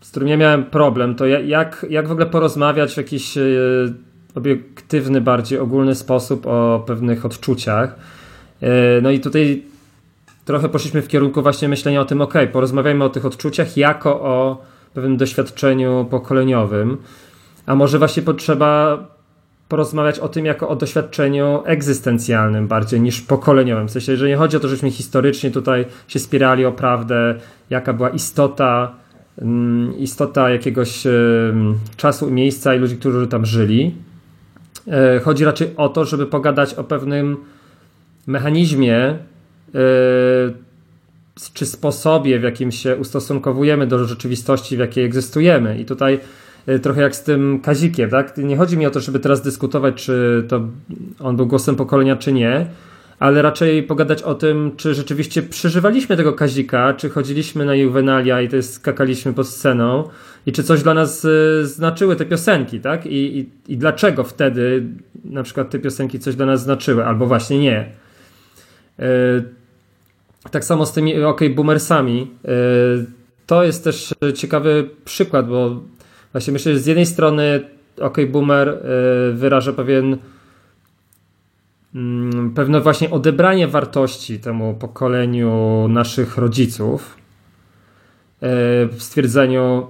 [0.00, 3.42] z którym ja miałem problem, to jak, jak w ogóle porozmawiać w jakiś e,
[4.34, 7.96] obiektywny, bardziej ogólny sposób o pewnych odczuciach.
[9.02, 9.62] No i tutaj
[10.46, 14.64] trochę poszliśmy w kierunku właśnie myślenia o tym, ok, porozmawiajmy o tych odczuciach jako o
[14.94, 16.96] pewnym doświadczeniu pokoleniowym,
[17.66, 18.98] a może właśnie potrzeba
[19.68, 23.88] porozmawiać o tym jako o doświadczeniu egzystencjalnym bardziej niż pokoleniowym.
[23.88, 27.34] W sensie, że nie chodzi o to, żeśmy historycznie tutaj się spierali o prawdę,
[27.70, 28.92] jaka była istota
[29.42, 31.02] Mm, istota jakiegoś
[31.96, 33.94] czasu, miejsca i ludzi, którzy tam żyli.
[34.88, 37.36] E, chodzi raczej o to, żeby pogadać o pewnym
[38.26, 39.18] mechanizmie
[41.54, 45.78] czy sposobie, w jakim się ustosunkowujemy do rzeczywistości, w jakiej egzystujemy.
[45.78, 46.20] I tutaj
[46.66, 48.36] e, trochę jak z tym Kazikiem, tak?
[48.36, 50.60] Nie chodzi mi o to, żeby teraz dyskutować, czy to
[51.20, 52.66] on był głosem pokolenia, czy nie,
[53.18, 58.48] ale raczej pogadać o tym, czy rzeczywiście przeżywaliśmy tego Kazika, czy chodziliśmy na Juvenalia i
[58.48, 60.08] to skakaliśmy pod sceną
[60.46, 63.06] i czy coś dla nas y, znaczyły te piosenki, tak?
[63.06, 64.82] I, i, I dlaczego wtedy
[65.24, 68.05] na przykład te piosenki coś dla nas znaczyły, albo właśnie nie.
[69.00, 69.44] Y,
[70.50, 72.30] tak samo z tymi OK Boomersami.
[72.44, 73.06] Y,
[73.46, 75.82] to jest też ciekawy przykład, bo
[76.32, 77.60] właśnie myślę, że z jednej strony
[78.00, 78.82] OK Boomer
[79.34, 80.18] wyraża pewien
[81.96, 87.16] Mm, pewne właśnie odebranie wartości temu pokoleniu naszych rodziców
[88.40, 88.48] e,
[88.86, 89.86] w stwierdzeniu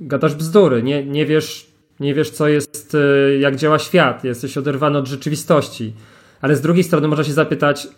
[0.00, 1.66] gadasz bzdury, nie, nie, wiesz,
[2.00, 5.92] nie wiesz co jest, e, jak działa świat, jesteś oderwany od rzeczywistości.
[6.40, 7.88] Ale z drugiej strony można się zapytać,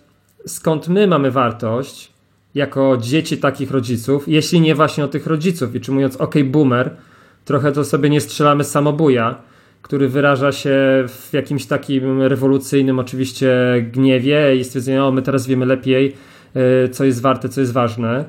[0.48, 2.12] skąd my mamy wartość
[2.54, 5.74] jako dzieci takich rodziców, jeśli nie właśnie od tych rodziców.
[5.74, 6.96] I czy mówiąc ok, boomer,
[7.44, 9.34] trochę to sobie nie strzelamy samobuja,
[9.82, 13.56] który wyraża się w jakimś takim rewolucyjnym oczywiście
[13.92, 16.16] gniewie i stwierdzeniu, o my teraz wiemy lepiej,
[16.54, 18.24] e, co jest warte, co jest ważne,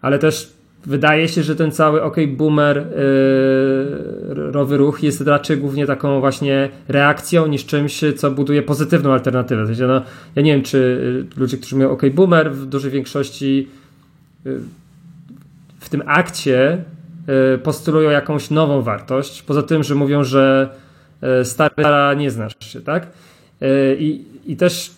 [0.00, 0.52] ale też
[0.86, 6.68] wydaje się, że ten cały OK Boomer yy, rowy ruch jest raczej głównie taką właśnie
[6.88, 9.64] reakcją niż czymś, co buduje pozytywną alternatywę.
[9.64, 10.02] W sensie, no,
[10.36, 13.68] ja nie wiem, czy ludzie, którzy mówią OK Boomer w dużej większości
[14.44, 14.60] yy,
[15.80, 16.84] w tym akcie
[17.54, 20.68] Y, postulują jakąś nową wartość, poza tym, że mówią, że
[21.40, 23.06] y, stara nie znasz się, tak?
[23.62, 24.90] Y, I, I też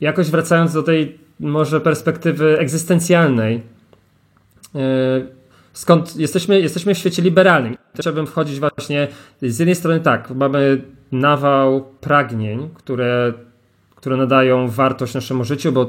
[0.00, 3.62] jakoś wracając do tej może perspektywy egzystencjalnej,
[5.72, 7.76] skąd jesteśmy, jesteśmy w świecie liberalnym.
[7.98, 9.08] Trzeba wchodzić właśnie
[9.42, 13.32] z jednej strony tak, mamy nawał pragnień, które,
[13.94, 15.86] które nadają wartość naszemu życiu, bo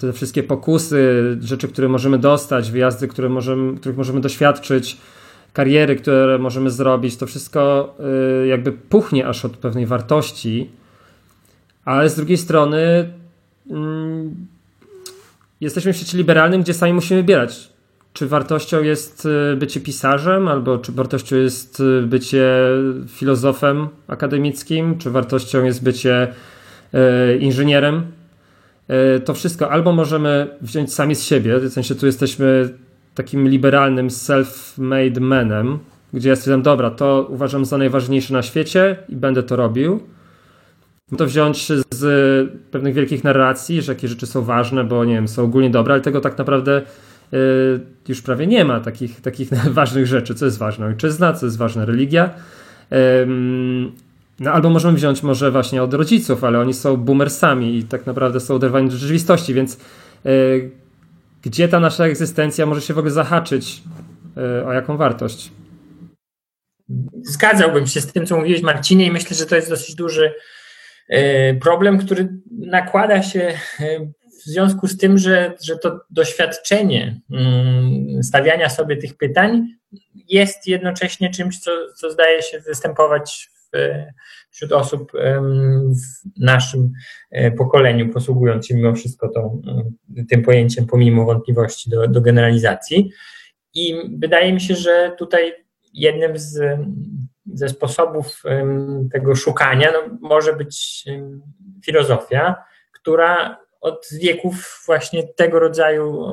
[0.00, 4.98] te wszystkie pokusy, rzeczy, które możemy dostać, wyjazdy, które możemy, których możemy doświadczyć,
[5.52, 7.94] kariery, które możemy zrobić, to wszystko
[8.42, 10.70] y, jakby puchnie aż od pewnej wartości,
[11.84, 13.12] ale z drugiej strony
[13.70, 14.46] mm,
[15.60, 17.68] jesteśmy w świecie liberalnym, gdzie sami musimy wybierać,
[18.12, 22.46] czy wartością jest y, bycie pisarzem, albo czy wartością jest y, bycie
[23.08, 26.28] filozofem akademickim, czy wartością jest bycie
[27.40, 28.12] inżynierem
[28.88, 32.68] E, to wszystko albo możemy wziąć sami z siebie, w sensie tu jesteśmy
[33.14, 35.78] takim liberalnym self-made manem,
[36.12, 40.00] gdzie ja stwierdzam, dobra, to uważam za najważniejsze na świecie i będę to robił.
[41.16, 45.44] To wziąć z pewnych wielkich narracji, że jakie rzeczy są ważne, bo nie wiem, są
[45.44, 46.82] ogólnie dobre, ale tego tak naprawdę
[47.32, 47.36] e,
[48.08, 49.48] już prawie nie ma takich, takich
[49.80, 50.34] ważnych rzeczy.
[50.34, 50.86] Co jest ważne?
[50.86, 51.86] Ojczyzna, co jest ważne?
[51.86, 52.30] Religia.
[54.40, 58.40] No albo możemy wziąć może właśnie od rodziców, ale oni są boomersami i tak naprawdę
[58.40, 59.78] są oderwani od rzeczywistości, więc
[60.24, 60.70] yy,
[61.42, 63.82] gdzie ta nasza egzystencja może się w ogóle zahaczyć
[64.66, 65.52] o jaką wartość?
[67.22, 70.32] Zgadzałbym się z tym, co mówiłeś, Marcinie, i myślę, że to jest dosyć duży
[71.60, 78.68] problem, który nakłada się y, w związku z tym, że, że to doświadczenie mm, stawiania
[78.68, 79.66] sobie tych pytań
[80.28, 83.78] jest jednocześnie czymś, co, co zdaje się występować w,
[84.50, 86.92] wśród osób w naszym
[87.30, 89.62] e, pokoleniu, posługując się mimo wszystko tą,
[90.30, 93.10] tym pojęciem, pomimo wątpliwości do, do generalizacji.
[93.74, 95.52] I wydaje mi się, że tutaj
[95.92, 96.78] jednym z,
[97.54, 98.42] ze sposobów
[99.12, 101.04] tego szukania no, może być
[101.84, 102.54] filozofia,
[102.92, 106.26] która od wieków właśnie tego rodzaju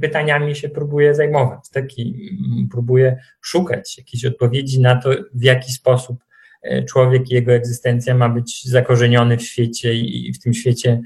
[0.00, 1.98] pytaniami się próbuje zajmować, tak?
[1.98, 6.24] I próbuje szukać jakiejś odpowiedzi na to, w jaki sposób
[6.62, 11.00] e, człowiek i jego egzystencja ma być zakorzeniony w świecie i w tym świecie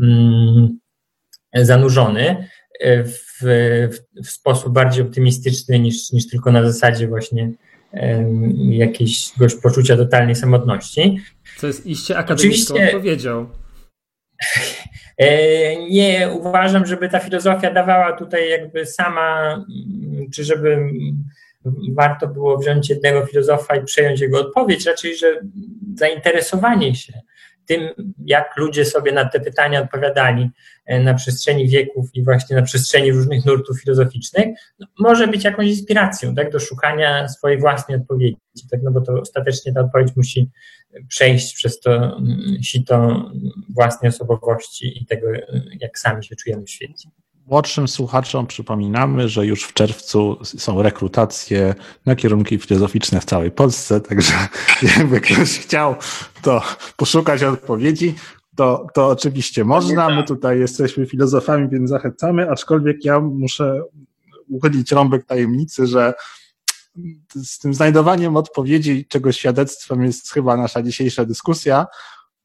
[0.00, 0.78] mm,
[1.54, 2.48] zanurzony
[2.80, 3.18] e, w,
[4.24, 7.52] w, sposób bardziej optymistyczny niż, niż tylko na zasadzie właśnie
[8.70, 11.20] jakiegoś poczucia totalnej samotności.
[11.56, 13.46] Co jest iście akademicką Oczywiście, odpowiedzią.
[15.18, 20.78] E, nie uważam, żeby ta filozofia dawała tutaj jakby sama, mm, czy żeby
[21.92, 25.40] warto było wziąć jednego filozofa i przejąć jego odpowiedź, raczej, że
[25.94, 27.12] zainteresowanie się
[27.66, 30.50] tym, jak ludzie sobie na te pytania odpowiadali
[30.86, 34.46] e, na przestrzeni wieków i właśnie na przestrzeni różnych nurtów filozoficznych,
[34.78, 38.36] no, może być jakąś inspiracją tak, do szukania swojej własnej odpowiedzi,
[38.70, 40.50] tak, no bo to ostatecznie ta odpowiedź musi
[41.08, 43.24] przejść przez to mm, sito
[43.68, 45.26] własnej osobowości i tego,
[45.80, 47.08] jak sami się czujemy w świecie.
[47.46, 51.74] Młodszym słuchaczom przypominamy, że już w czerwcu są rekrutacje
[52.06, 54.32] na kierunki filozoficzne w całej Polsce, także
[54.98, 55.96] jakby ktoś chciał
[56.42, 56.62] to
[56.96, 58.14] poszukać odpowiedzi,
[58.56, 60.10] to, to oczywiście można.
[60.10, 63.82] My tutaj jesteśmy filozofami, więc zachęcamy, aczkolwiek ja muszę
[64.48, 66.14] uchylić rąbek tajemnicy, że
[67.34, 71.86] z tym znajdowaniem odpowiedzi, czego świadectwem jest chyba nasza dzisiejsza dyskusja,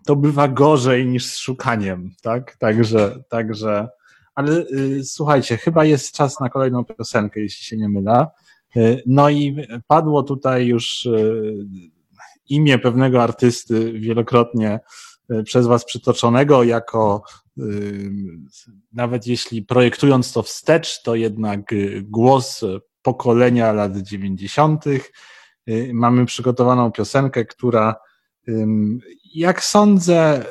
[0.05, 2.55] to bywa gorzej niż z szukaniem, tak?
[2.57, 3.87] Także, także,
[4.39, 8.27] ale y, słuchajcie, chyba jest czas na kolejną piosenkę, jeśli się nie mylę.
[8.77, 11.67] Y, no i padło tutaj już y,
[12.49, 14.79] imię pewnego artysty wielokrotnie
[15.43, 17.23] przez Was przytoczonego jako
[18.93, 22.61] nawet jeśli projektując to wstecz, to jednak głos
[23.01, 24.85] pokolenia lat 90.
[25.93, 27.95] Mamy przygotowaną piosenkę, która,
[29.35, 30.45] jak sądzę,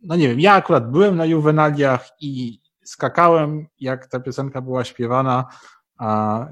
[0.00, 2.61] no nie wiem, ja akurat byłem na juwenaliach i
[2.92, 5.44] skakałem, jak ta piosenka była śpiewana,
[5.98, 6.46] a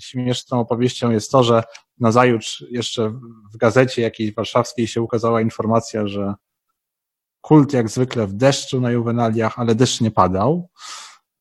[0.00, 1.62] śmieszną opowieścią jest to, że
[2.00, 3.10] nazajutrz jeszcze
[3.54, 6.34] w gazecie jakiejś warszawskiej się ukazała informacja, że
[7.40, 10.70] kult jak zwykle w deszczu na juwenaliach, ale deszcz nie padał.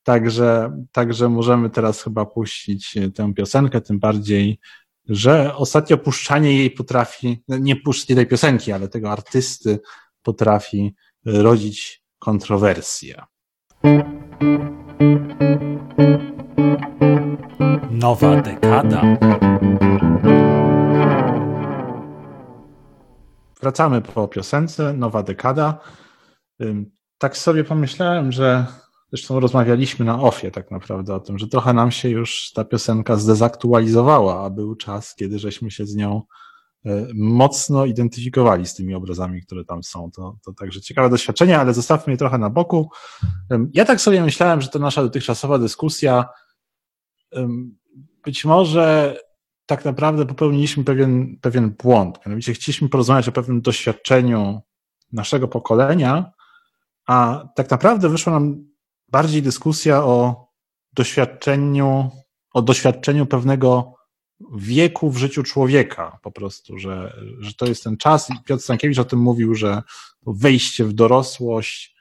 [0.04, 4.60] Także, także możemy teraz chyba puścić tę piosenkę, tym bardziej,
[5.06, 9.80] że ostatnio puszczanie jej potrafi, no nie puszczanie tej piosenki, ale tego artysty
[10.22, 10.96] potrafi
[11.26, 13.24] rodzić kontrowersje.
[17.92, 19.02] Nowa dekada.
[23.62, 25.80] Wracamy po piosence, nowa dekada.
[27.18, 28.66] Tak sobie pomyślałem, że
[29.12, 33.16] zresztą rozmawialiśmy na ofie tak naprawdę o tym, że trochę nam się już ta piosenka
[33.16, 36.22] zdezaktualizowała, a był czas, kiedy żeśmy się z nią
[37.14, 40.12] mocno identyfikowali z tymi obrazami, które tam są.
[40.12, 42.90] To, to także ciekawe doświadczenie, ale zostawmy je trochę na boku.
[43.74, 46.26] Ja tak sobie myślałem, że to nasza dotychczasowa dyskusja
[48.26, 49.18] być może
[49.66, 52.20] tak naprawdę popełniliśmy pewien, pewien błąd.
[52.26, 54.62] Mianowicie chcieliśmy porozmawiać o pewnym doświadczeniu
[55.12, 56.32] naszego pokolenia,
[57.08, 58.66] a tak naprawdę wyszła nam
[59.08, 60.48] bardziej dyskusja o
[60.94, 62.10] doświadczeniu,
[62.54, 63.94] o doświadczeniu pewnego
[64.56, 68.30] wieku w życiu człowieka, po prostu, że, że to jest ten czas.
[68.30, 69.82] I Piotr Stankiewicz o tym mówił, że
[70.28, 71.96] wejście w dorosłość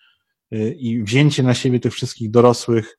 [0.53, 2.99] y, i wzięcie na siebie tych wszystkich dorosłych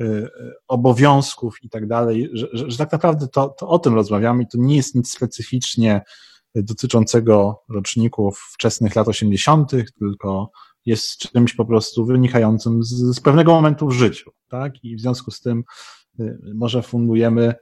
[0.00, 0.28] Y,
[0.68, 4.46] obowiązków i tak dalej, że, że, że tak naprawdę to, to o tym rozmawiamy i
[4.46, 6.02] to nie jest nic specyficznie
[6.54, 10.50] dotyczącego roczników wczesnych lat 80., tylko
[10.86, 14.84] jest czymś po prostu wynikającym z, z pewnego momentu w życiu, tak?
[14.84, 15.64] I w związku z tym
[16.20, 17.54] y, może fundujemy,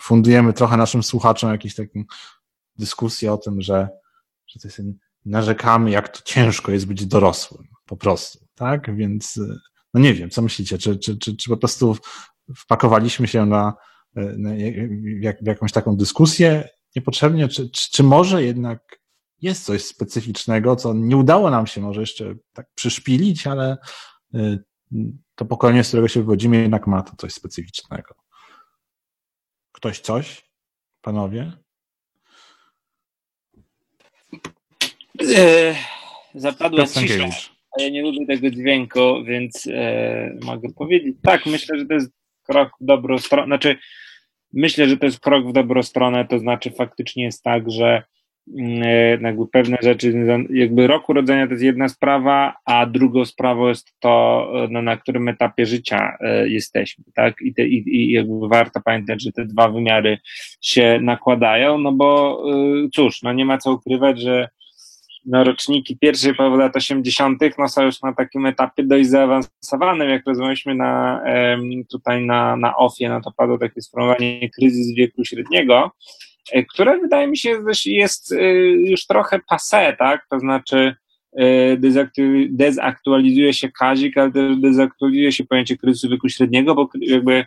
[0.00, 2.04] fundujemy trochę naszym słuchaczom jakąś taką
[2.78, 3.88] dyskusję o tym, że,
[4.46, 4.82] że to jest,
[5.24, 8.96] narzekamy, jak to ciężko jest być dorosłym, po prostu, tak?
[8.96, 9.58] Więc y,
[9.94, 10.78] no nie wiem, co myślicie?
[10.78, 11.96] Czy, czy, czy, czy po prostu
[12.56, 13.74] wpakowaliśmy się na,
[14.14, 14.54] na
[15.20, 19.00] jak, jakąś taką dyskusję niepotrzebnie, czy, czy, czy może jednak
[19.42, 23.76] jest coś specyficznego, co nie udało nam się może jeszcze tak przyszpilić, ale
[24.34, 24.64] y,
[25.34, 28.14] to pokolenie, z którego się wywodzimy, jednak ma to coś specyficznego.
[29.76, 30.42] Ktoś coś?
[31.02, 31.52] Panowie?
[35.36, 35.74] E,
[36.34, 37.28] zapadła cisza,
[37.78, 41.16] a ja nie lubię tego dźwięku, więc e, mogę powiedzieć.
[41.22, 42.10] Tak, myślę, że to jest
[42.42, 43.46] krok w dobrą stronę.
[43.46, 43.78] Znaczy,
[44.52, 48.02] myślę, że to jest krok w dobrą stronę, to znaczy faktycznie jest tak, że
[49.20, 53.94] jakby pewne rzeczy, związane- jakby rok urodzenia to jest jedna sprawa, a drugą sprawą jest
[54.00, 57.34] to, e, no, na którym etapie życia e, jesteśmy, tak?
[57.40, 60.18] I, te, i, I jakby warto pamiętać, że te dwa wymiary
[60.60, 64.48] się nakładają, no bo e, cóż, no nie ma co ukrywać, że
[65.26, 67.38] no, roczniki pierwszej połowy lat 80.
[67.58, 71.22] No, są już na takim etapie dość zaawansowanym, jak rozmawialiśmy na,
[71.90, 76.25] tutaj na, na OFie, no to padło takie sformułowanie kryzys wieku średniego, e,
[76.72, 80.26] które wydaje mi się że jest e, już trochę passé, tak?
[80.30, 80.94] To znaczy
[81.36, 87.46] e, dezaktu- dezaktualizuje się kazik, ale też dezaktualizuje się pojęcie kryzysu wieku średniego, bo jakby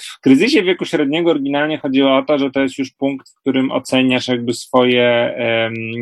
[0.00, 3.70] w kryzysie wieku średniego oryginalnie chodziło o to, że to jest już punkt, w którym
[3.72, 5.34] oceniasz jakby swoje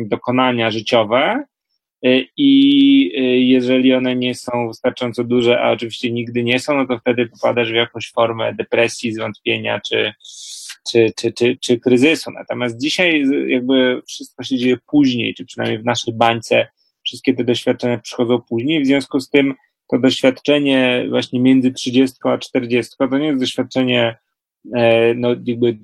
[0.05, 1.43] dokonania życiowe
[2.37, 6.99] i y, jeżeli one nie są wystarczająco duże, a oczywiście nigdy nie są, no to
[6.99, 10.13] wtedy popadasz w jakąś formę depresji, zwątpienia czy,
[10.91, 12.31] czy, czy, czy, czy kryzysu.
[12.31, 16.67] Natomiast dzisiaj jakby wszystko się dzieje później, czy przynajmniej w naszej bańce
[17.03, 19.53] wszystkie te doświadczenia przychodzą później, w związku z tym
[19.87, 24.17] to doświadczenie właśnie między 30 a 40 to nie jest doświadczenie
[24.75, 25.77] e, no, jakby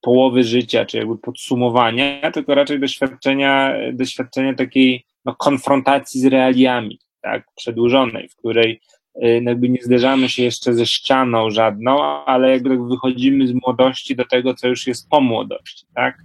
[0.00, 7.46] połowy życia, czy jakby podsumowania, tylko raczej doświadczenia, doświadczenie takiej no, konfrontacji z realiami, tak,
[7.56, 8.80] przedłużonej, w której
[9.14, 13.52] e, no, jakby nie zderzamy się jeszcze ze ścianą żadną, ale jakby tak wychodzimy z
[13.52, 16.18] młodości do tego, co już jest po młodości, tak?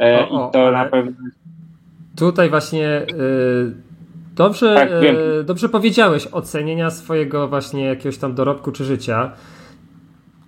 [0.00, 1.12] E, O, I to na pewno
[2.16, 3.74] Tutaj właśnie y,
[4.34, 4.90] dobrze, Tak,
[5.40, 9.32] y, dobrze powiedziałeś ocenienia swojego właśnie jakiegoś tam dorobku czy życia.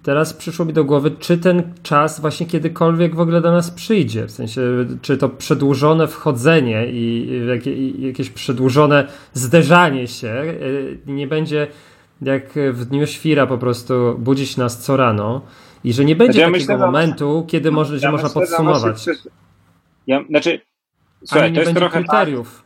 [0.09, 4.27] Teraz przyszło mi do głowy, czy ten czas właśnie kiedykolwiek w ogóle do nas przyjdzie.
[4.27, 4.61] W sensie,
[5.03, 7.29] czy to przedłużone wchodzenie i
[7.67, 11.67] i jakieś przedłużone zderzanie się y, nie będzie
[12.23, 12.43] jak
[12.73, 15.41] w dniu świra po prostu budzić nas co rano
[15.85, 18.29] i że nie będzie Znaczy, ja takiego myślę, że- momentu, kiedy może, że Ja można
[18.29, 18.97] myślę, że podsumować.
[18.97, 19.29] przys-
[20.07, 20.61] Ja, znaczy,
[21.25, 22.65] słuchaj, nie to jest będzie trochę tak, kryteriów.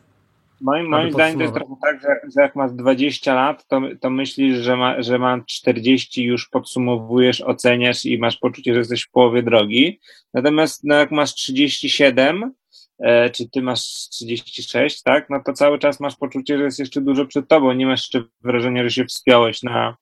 [0.63, 4.11] Moim, moim zdaniem to jest trochę tak, że, że jak masz 20 lat, to, to
[4.11, 9.11] myślisz, że, ma, że mam 40, już podsumowujesz, oceniasz i masz poczucie, że jesteś w
[9.11, 10.01] połowie drogi.
[10.35, 12.55] Natomiast no, jak masz 37,
[12.99, 17.01] e, czy ty masz 36, tak, no to cały czas masz poczucie, że jest jeszcze
[17.01, 19.97] dużo przed tobą, nie masz jeszcze wrażenia, że się wspiąłeś na,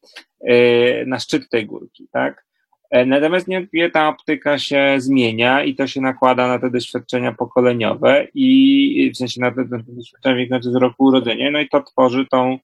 [0.48, 2.49] e, na szczyt tej górki, tak.
[2.90, 8.26] E, Natomiast niewątpliwie ta optyka się zmienia i to się nakłada na te doświadczenia pokoleniowe
[8.34, 11.82] i w sensie na te, na te doświadczenia wynikające z roku urodzenia, no i to
[11.82, 12.58] tworzy tą,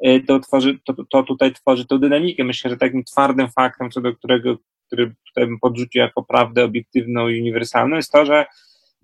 [0.00, 2.44] e, to tworzy, to, to tutaj tworzy tą dynamikę.
[2.44, 4.56] Myślę, że takim twardym faktem, co do którego,
[4.86, 8.46] który bym podrzucił jako prawdę obiektywną i uniwersalną, jest to, że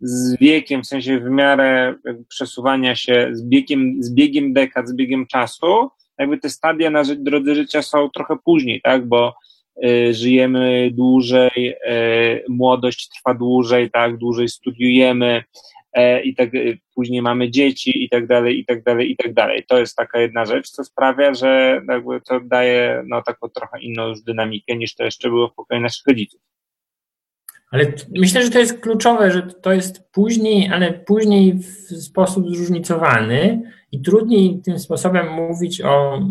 [0.01, 1.95] z wiekiem, w sensie w miarę
[2.29, 7.55] przesuwania się, z biegiem, z biegiem dekad, z biegiem czasu, jakby te stadia na drodze
[7.55, 9.35] życia są trochę później, tak, bo
[10.11, 15.45] żyjemy dłużej, y, młodość trwa dłużej, tak, dłużej studiujemy
[15.93, 16.51] e, i tak
[16.95, 19.65] później mamy dzieci i tak dalej, i tak dalej, i tak dalej.
[19.69, 24.09] To jest taka jedna rzecz, co sprawia, że jakby to daje no, taką trochę inną
[24.09, 26.41] już dynamikę niż to jeszcze było w pokoju naszych rodziców.
[27.71, 33.63] Ale myślę, że to jest kluczowe, że to jest później, ale później w sposób zróżnicowany
[33.93, 36.23] i trudniej tym sposobem mówić o,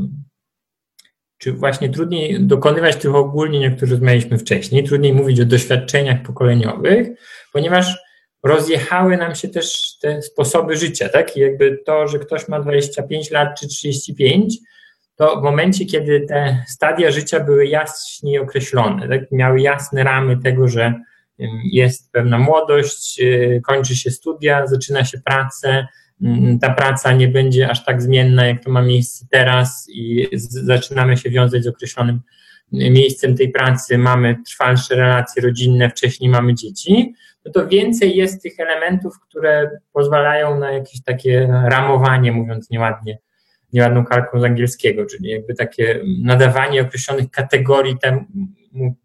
[1.42, 7.08] czy właśnie trudniej dokonywać tych ogólnień, o których rozmawialiśmy wcześniej, trudniej mówić o doświadczeniach pokoleniowych,
[7.54, 7.98] ponieważ
[8.44, 11.38] rozjechały nam się też te sposoby życia, tak?
[11.38, 14.58] I jakby to, że ktoś ma 25 lat czy 35,
[15.16, 19.32] to w momencie, kiedy te stadia życia były jaśniej określone, tak?
[19.32, 20.94] miały jasne ramy tego, że
[21.72, 25.88] jest pewna młodość, y, kończy się studia, zaczyna się pracę.
[26.24, 31.18] Mm, Ta praca nie będzie aż tak zmienna, jak to ma miejsce teraz, i zaczynamy
[31.18, 32.22] się wiązać z określonym
[32.74, 37.14] y, miejscem tej pracy, mamy trwalsze relacje rodzinne, wcześniej mamy dzieci,
[37.46, 43.18] no to więcej jest tych elementów, które pozwalają na jakieś takie ramowanie, mówiąc nieładnie,
[43.74, 48.26] nieładną kalką z angielskiego, czyli jakby takie nadawanie określonych kategorii temu,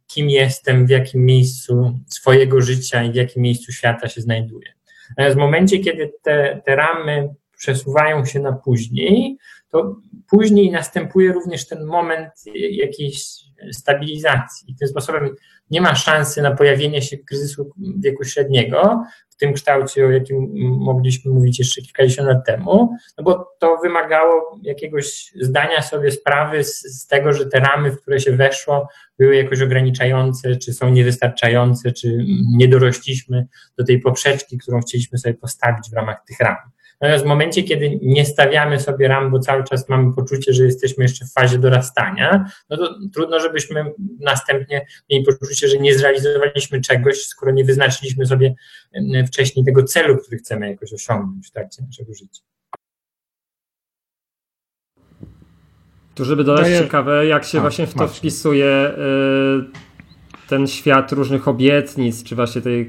[0.06, 4.75] kim jestem, w jakim miejscu swojego życia i w jakim miejscu świata się znajduję.
[5.10, 9.38] Natomiast w momencie, kiedy te, te ramy przesuwają się na później,
[9.68, 9.96] to
[10.30, 12.32] później następuje również ten moment
[12.70, 13.24] jakiejś
[13.72, 14.74] stabilizacji.
[14.78, 15.30] Tym sposobem
[15.70, 19.04] nie ma szansy na pojawienie się kryzysu wieku średniego,
[19.36, 24.58] w tym kształcie, o jakim mogliśmy mówić jeszcze kilkadziesiąt lat temu, no bo to wymagało
[24.62, 29.36] jakiegoś zdania sobie sprawy z, z tego, że te ramy, w które się weszło, były
[29.36, 32.24] jakoś ograniczające, czy są niewystarczające, czy
[32.56, 33.46] nie dorośliśmy
[33.78, 36.56] do tej poprzeczki, którą chcieliśmy sobie postawić w ramach tych ram.
[37.00, 41.04] Natomiast w momencie, kiedy nie stawiamy sobie ram, bo cały czas mamy poczucie, że jesteśmy
[41.04, 43.84] jeszcze w fazie dorastania, no to trudno, żebyśmy
[44.20, 48.54] następnie mieli poczucie, że nie zrealizowaliśmy czegoś, skoro nie wyznaczyliśmy sobie
[49.26, 52.42] wcześniej tego celu, który chcemy jakoś osiągnąć w trakcie naszego życia.
[56.14, 61.12] Tu, żeby dodać Daję- ciekawe, jak się A, właśnie w to wpisuje y, ten świat
[61.12, 62.88] różnych obietnic, czy właśnie tej, y,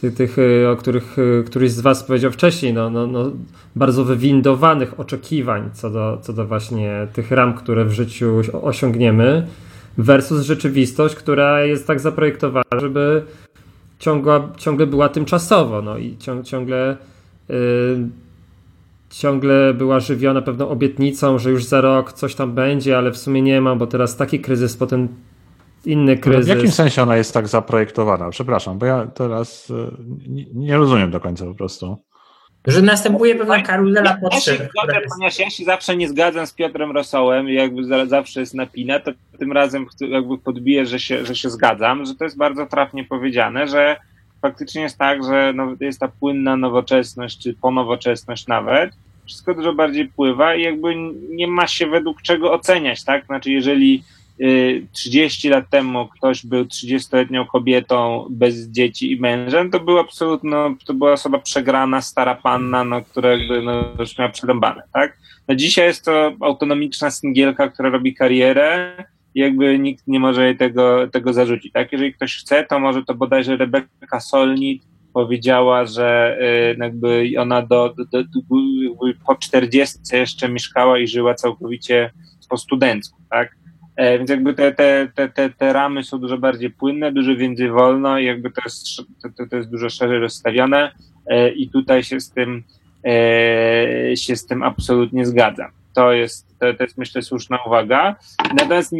[0.00, 0.36] tych, tych
[0.72, 3.32] o których y, któryś z Was powiedział wcześniej, no, no, no,
[3.76, 9.46] bardzo wywindowanych oczekiwań co do, co do właśnie tych ram, które w życiu osi- osiągniemy,
[9.98, 13.22] versus rzeczywistość, która jest tak zaprojektowana, żeby
[13.98, 16.96] ciągła, ciągle była tymczasowo, no i ciąg, ciągle
[17.50, 17.54] y,
[19.10, 23.42] ciągle była żywiona pewną obietnicą, że już za rok coś tam będzie, ale w sumie
[23.42, 25.08] nie ma, bo teraz taki kryzys, potem
[25.88, 26.48] inny W kryzys.
[26.48, 28.30] jakim sensie ona jest tak zaprojektowana?
[28.30, 29.90] Przepraszam, bo ja teraz e,
[30.54, 31.96] nie, rozumiem do końca po prostu.
[32.66, 34.54] Że następuje pewna karuzela Ja potrzeb.
[34.56, 38.40] zgodzę, jest- ponieważ ja się zawsze nie zgadzam z Piotrem Rosołem i jakby za- zawsze
[38.40, 42.36] jest napina, to tym razem jakby podbiję, że się, że się zgadzam, że to jest
[42.36, 43.96] bardzo trafnie powiedziane, że
[44.42, 48.90] faktycznie jest tak, że no, jest ta płynna nowoczesność, czy ponowoczesność nawet,
[49.26, 50.94] wszystko dużo bardziej pływa i jakby
[51.30, 53.26] nie ma się według czego oceniać, tak?
[53.26, 54.02] Znaczy, jeżeli
[54.92, 60.94] 30 lat temu ktoś był 30-letnią kobietą bez dzieci i mężem, to był absolutno, to
[60.94, 65.18] była osoba przegrana, stara panna, no, która jakby no, już miała przerąbane, tak?
[65.48, 68.96] No dzisiaj jest to autonomiczna singielka, która robi karierę
[69.34, 71.92] i jakby nikt nie może jej tego, tego zarzucić, tak?
[71.92, 74.82] Jeżeli ktoś chce, to może to bodajże Rebecca Solnit
[75.12, 76.38] powiedziała, że
[76.74, 78.24] y, jakby ona do, do, do,
[79.26, 82.10] po 40 jeszcze mieszkała i żyła całkowicie
[82.48, 83.57] po studencku, tak?
[83.98, 87.70] E, Więc jakby te, te, te, te, te ramy są dużo bardziej płynne, dużo więcej
[87.70, 88.86] wolno i jakby to jest,
[89.36, 90.92] to, to, jest dużo szerzej rozstawione
[91.26, 92.62] e, i tutaj się z tym
[93.04, 95.70] e, się z tym absolutnie zgadzam.
[95.94, 98.16] To jest, to, to jest myślę słuszna uwaga.
[98.54, 98.92] Natomiast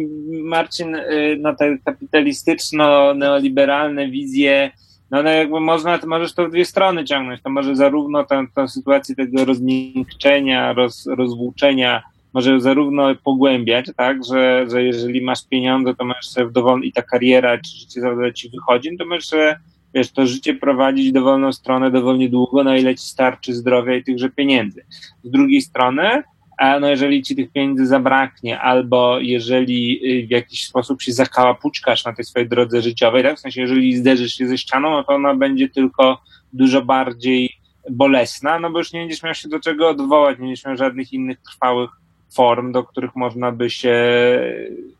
[0.43, 0.97] Marcin,
[1.39, 4.71] no te kapitalistyczno-neoliberalne wizje,
[5.11, 7.41] no, no jakby można, to możesz to w dwie strony ciągnąć.
[7.41, 12.03] To może zarówno tę sytuację tego rozmiękczenia, roz, rozwłóczenia
[12.33, 16.91] może zarówno pogłębiać, tak, że, że jeżeli masz pieniądze, to możesz sobie w dowolny, i
[16.91, 19.59] ta kariera, czy życie zawodowe ci wychodzi, no to możesz sobie,
[19.93, 24.29] wiesz, to życie prowadzić dowolną stronę dowolnie długo, na ile ci starczy zdrowia i tychże
[24.29, 24.85] pieniędzy.
[25.23, 26.23] Z drugiej strony,
[26.57, 32.05] a no jeżeli ci tych pieniędzy zabraknie, albo jeżeli y, w jakiś sposób się zakałapuczkasz
[32.05, 35.13] na tej swojej drodze życiowej, tak, w sensie jeżeli zderzysz się ze ścianą, no to
[35.13, 36.21] ona będzie tylko
[36.53, 37.59] dużo bardziej
[37.89, 41.13] bolesna, no bo już nie będziesz miał się do czego odwołać, nie będziesz miał żadnych
[41.13, 41.89] innych trwałych
[42.35, 43.95] form, do których można by się,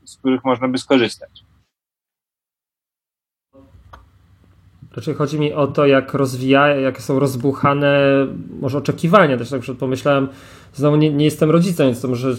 [0.05, 1.43] z których można by skorzystać.
[4.95, 7.97] Raczej chodzi mi o to, jak rozwija, jak są rozbuchane
[8.59, 9.37] może oczekiwania.
[9.37, 10.27] Też tak pomyślałem,
[10.73, 12.35] znowu nie, nie jestem rodzicem, więc to może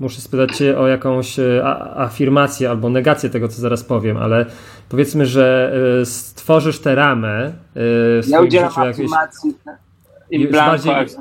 [0.00, 1.64] muszę spytać cię o jakąś e,
[1.96, 4.46] afirmację albo negację tego, co zaraz powiem, ale
[4.88, 9.12] powiedzmy, że e, stworzysz tę ramę e, w Ja swoim udzielam życiu jakiejś...
[9.12, 9.83] afirmacji, Już
[10.30, 11.16] in blanco bardziej-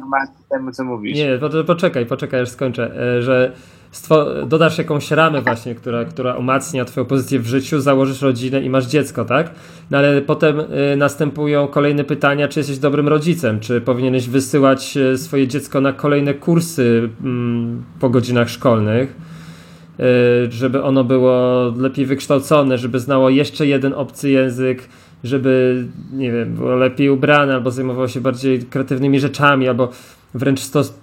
[0.52, 1.18] temu, co mówisz.
[1.18, 2.92] Nie, po- poczekaj, poczekaj, aż skończę.
[3.18, 3.52] E, Że
[3.92, 8.70] stwo- dodasz jakąś ramę właśnie, która, która umacnia twoją pozycję w życiu, założysz rodzinę i
[8.70, 9.52] masz dziecko, tak?
[9.92, 15.18] No ale potem e, następują kolejne pytania, czy jesteś dobrym rodzicem, czy powinieneś wysyłać e,
[15.18, 19.16] swoje dziecko na kolejne kursy mm, po godzinach szkolnych,
[20.50, 24.90] żeby ono było lepiej wykształcone, żeby znało jeszcze jeden obcy język,
[25.24, 29.90] żeby, nie wiem, było lepiej ubrane, albo zajmowało się bardziej kreatywnymi rzeczami, albo
[30.34, 30.94] wręcz stos-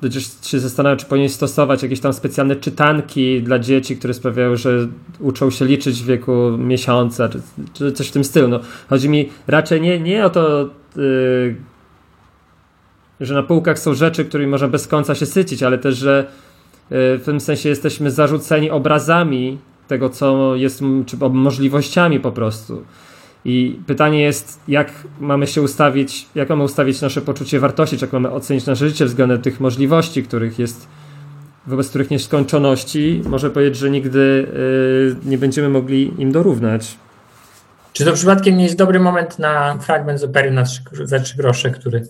[0.42, 4.88] się zastanawiał, czy powinien stosować jakieś tam specjalne czytanki dla dzieci, które sprawiają, że
[5.20, 7.40] uczą się liczyć w wieku miesiąca, czy,
[7.74, 8.48] czy coś w tym stylu.
[8.48, 11.56] No, chodzi mi raczej nie, nie o to, yy,
[13.20, 16.26] że na półkach są rzeczy, którymi można bez końca się sycić, ale też, że
[16.90, 19.58] yy, w tym sensie jesteśmy zarzuceni obrazami
[19.88, 22.84] tego, co jest, czy możliwościami po prostu.
[23.44, 28.12] I pytanie jest, jak mamy się ustawić, jak mamy ustawić nasze poczucie wartości, czy jak
[28.12, 30.88] mamy ocenić nasze życie względem tych możliwości, których jest,
[31.66, 36.96] wobec których nieskończoności, może powiedzieć, że nigdy y, nie będziemy mogli im dorównać.
[37.92, 41.36] Czy to przypadkiem nie jest dobry moment na fragment z opery na trzy, za trzy
[41.36, 42.08] grosze, który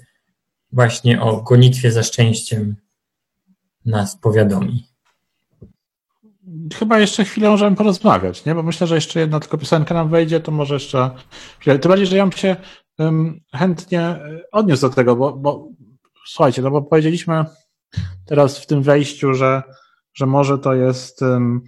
[0.72, 2.76] właśnie o gonitwie za szczęściem
[3.84, 4.89] nas powiadomi?
[6.74, 8.54] Chyba jeszcze chwilę możemy porozmawiać, nie?
[8.54, 11.10] Bo myślę, że jeszcze jedna tylko piosenka nam wejdzie, to może jeszcze
[11.58, 11.78] chwilę.
[11.78, 12.56] Tym bardziej, że ja bym się
[13.00, 15.68] ym, chętnie y, odniósł do tego, bo, bo
[16.26, 17.44] słuchajcie, no bo powiedzieliśmy
[18.26, 19.62] teraz w tym wejściu, że,
[20.14, 21.62] że może to jest, ym,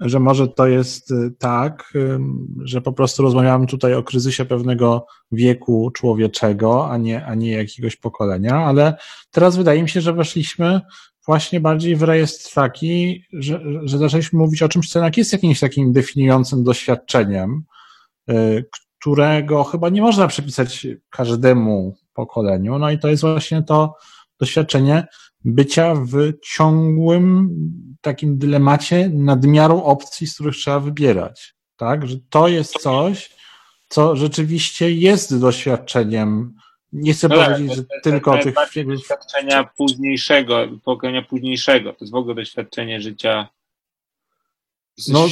[0.00, 1.92] że może to jest y, tak,
[2.64, 7.96] że po prostu rozmawiamy tutaj o kryzysie pewnego wieku człowieczego, a nie, a nie jakiegoś
[7.96, 8.96] pokolenia, ale
[9.30, 10.80] teraz wydaje mi się, że weszliśmy
[11.26, 15.60] właśnie bardziej w rejestr taki, że, że zaczęliśmy mówić o czymś, co jednak jest jakimś
[15.60, 17.64] takim definiującym doświadczeniem,
[18.30, 18.64] y,
[19.00, 22.78] którego chyba nie można przypisać każdemu pokoleniu.
[22.78, 23.94] No i to jest właśnie to
[24.40, 25.06] doświadczenie
[25.44, 27.50] bycia w ciągłym
[28.00, 31.54] takim dylemacie nadmiaru opcji, z których trzeba wybierać.
[31.76, 33.36] Tak, że to jest coś,
[33.88, 36.54] co rzeczywiście jest doświadczeniem.
[36.92, 41.92] Nie chcę No tak, powiedzieć, że tylko tych najbardziej doświadczenia późniejszego, pokolenia późniejszego.
[41.92, 43.48] To jest w ogóle doświadczenie życia
[45.08, 45.26] no,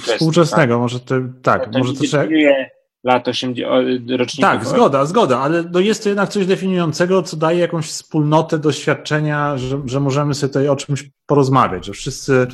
[0.00, 2.70] współczesnego, może to, tak, może to trzeba, definiuje
[3.04, 4.50] lat 80, roczników.
[4.50, 9.58] Tak, zgoda, zgoda, ale no jest to jednak coś definiującego, co daje jakąś wspólnotę doświadczenia,
[9.58, 12.46] że, że możemy sobie tutaj o czymś porozmawiać, że wszyscy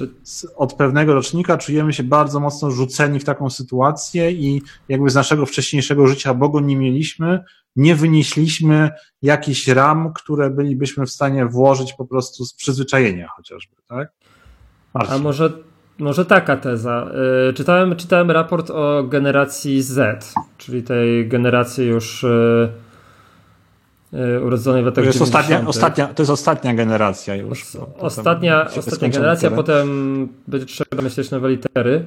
[0.57, 5.46] od pewnego rocznika czujemy się bardzo mocno rzuceni w taką sytuację i jakby z naszego
[5.46, 7.44] wcześniejszego życia, bo go nie mieliśmy,
[7.76, 8.90] nie wynieśliśmy
[9.22, 14.12] jakichś ram, które bylibyśmy w stanie włożyć po prostu z przyzwyczajenia chociażby, tak?
[14.94, 15.14] Marcin.
[15.14, 15.53] A może,
[15.99, 17.11] może taka teza.
[17.51, 22.68] Y, Czytałem, czytałem raport o generacji Z, czyli tej generacji już y,
[24.14, 25.68] y, urodzonej w To latach jest, ostatnia, 90..
[25.68, 27.64] ostatnia, to jest ostatnia generacja już.
[27.99, 29.57] Ostatnia, ostatnia generacja, litery.
[29.57, 32.05] potem będzie trzeba myśleć nowe litery.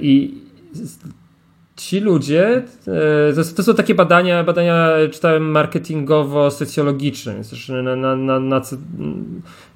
[0.00, 0.34] I
[1.78, 2.62] ci ludzie,
[3.36, 8.60] yy, to, są takie badania, badania czytałem marketingowo-socjologiczne, więc na, na, na, na,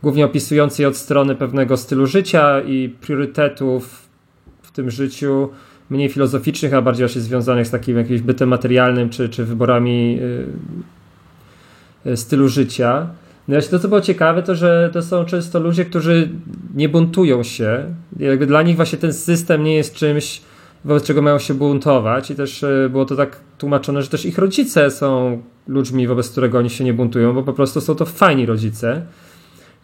[0.02, 4.08] głównie opisujące je od strony pewnego stylu życia i priorytetów
[4.62, 5.48] w tym życiu,
[5.90, 10.18] mniej filozoficznych, a bardziej właśnie związanych z takim jakimś bytem materialnym czy, czy wyborami
[12.04, 13.06] yy, stylu życia.
[13.48, 16.28] No właśnie to, co było ciekawe, to że to są często ludzie, którzy
[16.74, 17.94] nie buntują się.
[18.18, 20.42] Jakby dla nich właśnie ten system nie jest czymś,
[20.84, 22.30] wobec czego mają się buntować.
[22.30, 26.58] I też e, było to tak tłumaczone, że też ich rodzice są ludźmi, wobec którego
[26.58, 29.02] oni się nie buntują, bo po prostu są to fajni rodzice.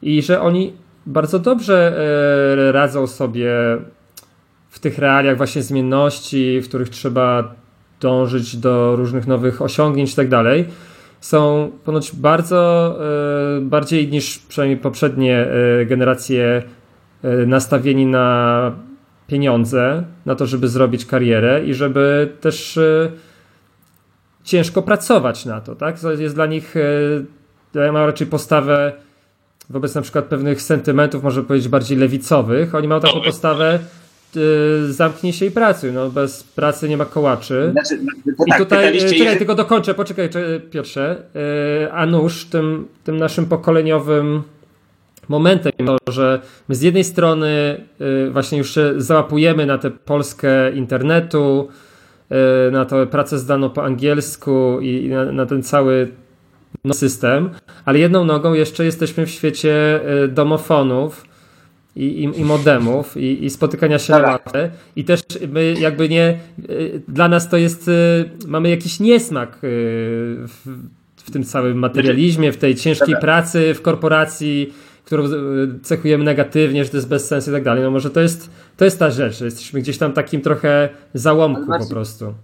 [0.03, 0.73] I że oni
[1.07, 1.99] bardzo dobrze
[2.59, 3.53] e, radzą sobie
[4.69, 7.55] w tych realiach właśnie zmienności, w których trzeba
[8.01, 10.65] dążyć do różnych nowych osiągnięć i tak dalej
[11.21, 12.95] są ponoć bardzo
[13.59, 15.47] e, bardziej niż przynajmniej poprzednie
[15.87, 16.63] generacje
[17.47, 18.88] nastawieni na
[19.29, 23.11] pieniądze, na to, żeby zrobić karierę i żeby też e,
[24.45, 26.01] ciężko pracować na to, tak?
[26.01, 26.75] To jest dla nich,
[27.75, 28.93] e, ja mam raczej postawę
[29.71, 32.75] wobec na przykład pewnych sentymentów, może powiedzieć bardziej lewicowych.
[32.75, 33.79] Oni mają taką postawę
[34.37, 34.41] e,
[34.93, 37.69] zamknij się i pracuj, no bez pracy nie ma kołaczy.
[37.73, 41.23] Znaczy, no, I tak, tutaj, pytaliście, czekaj, tylko dokończę, poczekaj, cze- Piotrze.
[41.93, 44.43] A nóż tym, tym naszym pokoleniowym
[45.29, 50.73] momentem, to, że my z jednej strony yy, właśnie już się załapujemy na tę Polskę
[50.73, 51.69] internetu,
[52.31, 52.37] yy,
[52.73, 56.09] na tę pracę zdaną po angielsku i na, na ten cały
[56.85, 57.51] no, system,
[57.85, 61.29] ale jedną nogą jeszcze jesteśmy w świecie yy, domofonów,
[61.99, 64.33] i, i, i modemów i, i spotykania się na Dobra.
[64.33, 65.21] ławce i też
[65.53, 66.39] my jakby nie
[66.71, 70.67] y, dla nas to jest y, mamy jakiś niesmak y, w,
[71.17, 73.21] w tym całym materializmie, w tej ciężkiej Dobra.
[73.21, 74.73] pracy w korporacji,
[75.09, 77.83] którą y, cechujemy negatywnie, że to jest bez sensu i tak dalej.
[77.83, 81.67] No może to jest to jest ta rzecz, że jesteśmy gdzieś tam takim trochę załomku
[81.79, 82.35] po prostu.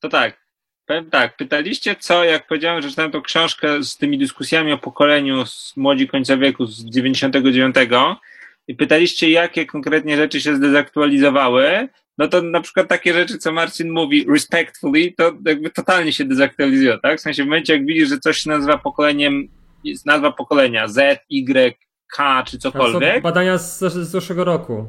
[0.00, 0.46] To tak.
[0.86, 5.46] Powiem tak, pytaliście co, jak powiedziałem, że czytałem tą książkę z tymi dyskusjami o pokoleniu
[5.46, 7.76] z młodzi końca wieku z 99
[8.68, 13.90] i pytaliście, jakie konkretnie rzeczy się zdezaktualizowały, no to na przykład takie rzeczy, co Marcin
[13.90, 17.18] mówi respectfully, to jakby totalnie się dezaktualizuje, tak?
[17.18, 19.48] W sensie w momencie, jak widzisz, że coś się nazywa pokoleniem,
[19.90, 21.74] jest nazwa pokolenia Z, Y,
[22.16, 24.86] K czy To są cokolwiek, badania z, z zeszłego roku.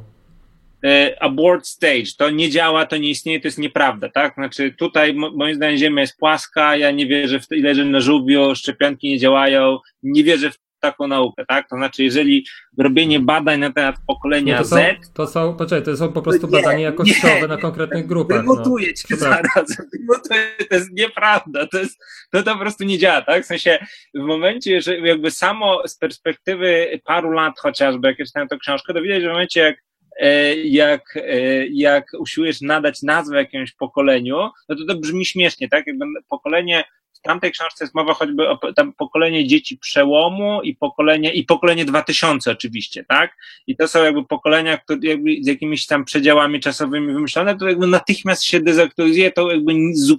[0.86, 4.34] e, abort stage, to nie działa, to nie istnieje, to jest nieprawda, tak?
[4.34, 7.86] Znaczy tutaj mo- moim zdaniem Ziemia jest płaska, ja nie wierzę w to, ile leży
[7.86, 11.70] na żółwiu, szczepionki nie działają, nie wierzę w taką naukę, tak?
[11.70, 12.46] To znaczy, jeżeli
[12.78, 16.22] robienie badań na temat pokolenia Nie, to, są, Z, to są, poczekaj, to są po
[16.22, 17.48] prostu Nie, badania jakościowe nie.
[17.48, 18.46] na konkretnych grupach.
[18.46, 18.54] No.
[18.54, 19.44] wymutuję cię Przepraszam.
[19.56, 20.40] zaraz, wymutuję,
[20.70, 22.00] to jest nieprawda, to jest,
[22.32, 23.44] to, to po prostu nie działa, tak?
[23.44, 23.80] W sensie,
[24.14, 28.94] w momencie, że jakby samo z perspektywy paru lat chociażby, jak ja czytałem tę książkę,
[28.94, 29.76] to widać, że w momencie, jak
[30.20, 34.38] e, jak, e, jak usiłujesz nadać nazwę jakiemuś pokoleniu,
[34.70, 35.88] no to to brzmi śmiesznie, tak?
[35.88, 36.84] Jakby pokolenie
[37.18, 41.86] w tamtej książce jest mowa choćby o tam pokolenie dzieci przełomu i pokolenie, i pokolenie
[41.86, 43.38] 2000 oczywiście, tak?
[43.68, 47.88] I to są jakby pokolenia, które jakby z jakimiś tam przedziałami czasowymi wymyślone, to jakby
[47.88, 49.74] natychmiast się dezaktualizuje, to jakby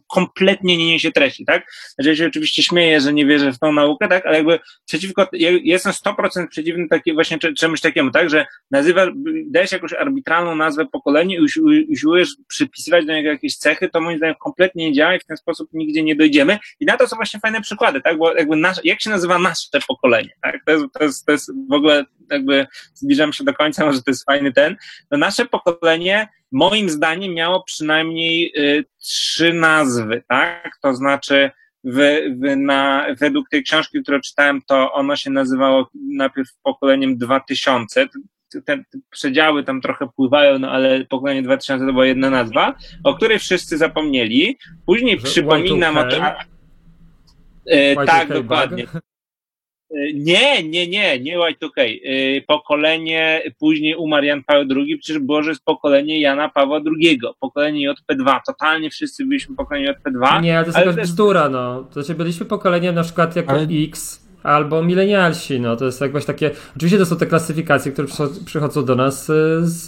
[0.07, 1.73] kompletnie nie niesie treści, tak?
[1.95, 4.27] Znaczy ja się oczywiście śmieję, że nie wierzę w tą naukę, tak?
[4.27, 8.31] Ale jakby przeciwko, ja jestem 100% przeciwny taki, właśnie cze- czemuś takiemu, tak?
[8.31, 9.07] Że nazywa,
[9.47, 14.19] dajesz jakąś arbitralną nazwę pokoleniu i usi- usiłujesz przypisywać do niego jakieś cechy, to moim
[14.19, 16.59] zdaniem kompletnie nie działa i w ten sposób nigdzie nie dojdziemy.
[16.81, 18.19] I na to są właśnie fajne przykłady, tak?
[18.19, 20.65] Bo jakby nasz, jak się nazywa nasze pokolenie, tak?
[20.67, 24.11] To jest, to jest, to jest w ogóle jakby zbliżam się do końca, może to
[24.11, 24.77] jest fajny ten.
[25.11, 30.79] No nasze pokolenie moim zdaniem miało przynajmniej y, trzy nazwy, tak?
[30.83, 31.51] To znaczy
[31.85, 31.97] w,
[32.41, 38.09] w, na, według tej książki, którą czytałem, to ono się nazywało najpierw pokoleniem 2000.
[38.65, 42.75] Te, przedziały tam trochę pływają, no ale pokolenie 2000 to była jedna nazwa,
[43.05, 44.59] o której wszyscy zapomnieli.
[44.87, 46.11] Później Że przypominam o Y2K?
[46.11, 46.58] tym.
[47.71, 48.37] E, Y2K tak, bug?
[48.37, 48.85] dokładnie.
[48.85, 51.81] E, Nie, nie, nie, nie Y2K.
[52.05, 57.21] E, Pokolenie, później umarł Jan Paweł II, przecież było, że jest pokolenie Jana Pawła II,
[57.41, 58.41] pokolenie JP2.
[58.47, 60.43] Totalnie wszyscy byliśmy pokolenie JP2.
[60.43, 61.85] Nie, to jest ale jakaś to jest- bzdura, no.
[61.85, 65.77] To znaczy byliśmy pokoleniem na przykład jako Ale- X albo milenialsi, no.
[65.77, 66.51] To jest jakoś takie...
[66.77, 69.85] Oczywiście to są te klasyfikacje, które przycho- przychodzą do nas y, z,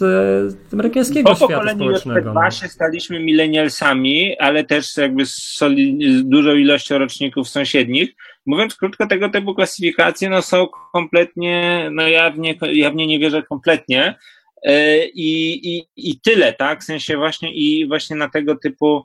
[0.52, 2.32] z amerykańskiego Po świata społecznego.
[2.32, 2.68] JP2 No.
[2.68, 8.10] staliśmy milenialsami, ale też jakby z, z dużą ilością roczników sąsiednich.
[8.47, 14.14] Mówiąc krótko, tego typu klasyfikacje no, są kompletnie, no jawnie, jawnie nie wierzę kompletnie.
[14.62, 16.81] E, I, i, I tyle, tak?
[16.81, 19.02] W sensie właśnie i właśnie na tego typu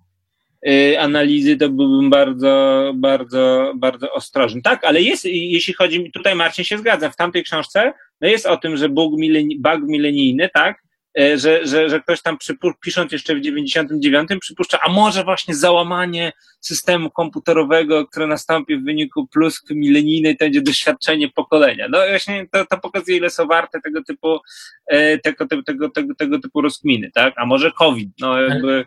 [1.00, 4.62] analizy to byłbym bardzo, bardzo, bardzo ostrożny.
[4.62, 8.58] Tak, ale jest, jeśli chodzi, tutaj Marcin się zgadza, w tamtej książce no jest o
[8.58, 10.86] tym, że bug, mileni, bug milenijny, tak?
[11.20, 15.56] E, Że, że, że ktoś tam przypu- pisząc jeszcze w 99 przypuszcza, a może właśnie
[15.56, 21.88] załamanie systemu komputerowego, które nastąpi w wyniku pluskwy milenijnej, to będzie doświadczenie pokolenia.
[21.90, 24.40] No właśnie to, to pokazuje, ile są warte tego typu,
[24.88, 27.34] e, tego, tego, tego, tego, tego typu rozkminy, tak?
[27.38, 28.86] A może COVID, no jakby...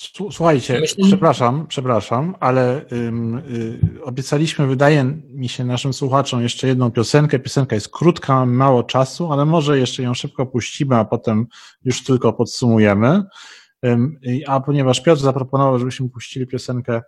[0.00, 6.66] Słu- Słuchajcie, Myślę- przepraszam, przepraszam, ale ym, y, obiecaliśmy, wydaje mi się naszym słuchaczom jeszcze
[6.68, 7.38] jedną piosenkę.
[7.38, 11.46] Piosenka jest krótka, mało czasu, ale może jeszcze ją szybko puścimy, a potem
[11.84, 13.22] już tylko podsumujemy.
[14.22, 17.02] I- a ponieważ Piotr zaproponował, żebyśmy puścili piosenkę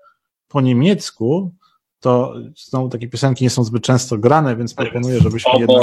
[0.49, 1.55] po niemiecku,
[2.03, 2.35] to
[2.69, 5.83] znowu takie piosenki nie są zbyt często grane, więc proponuję, żebyśmy jednak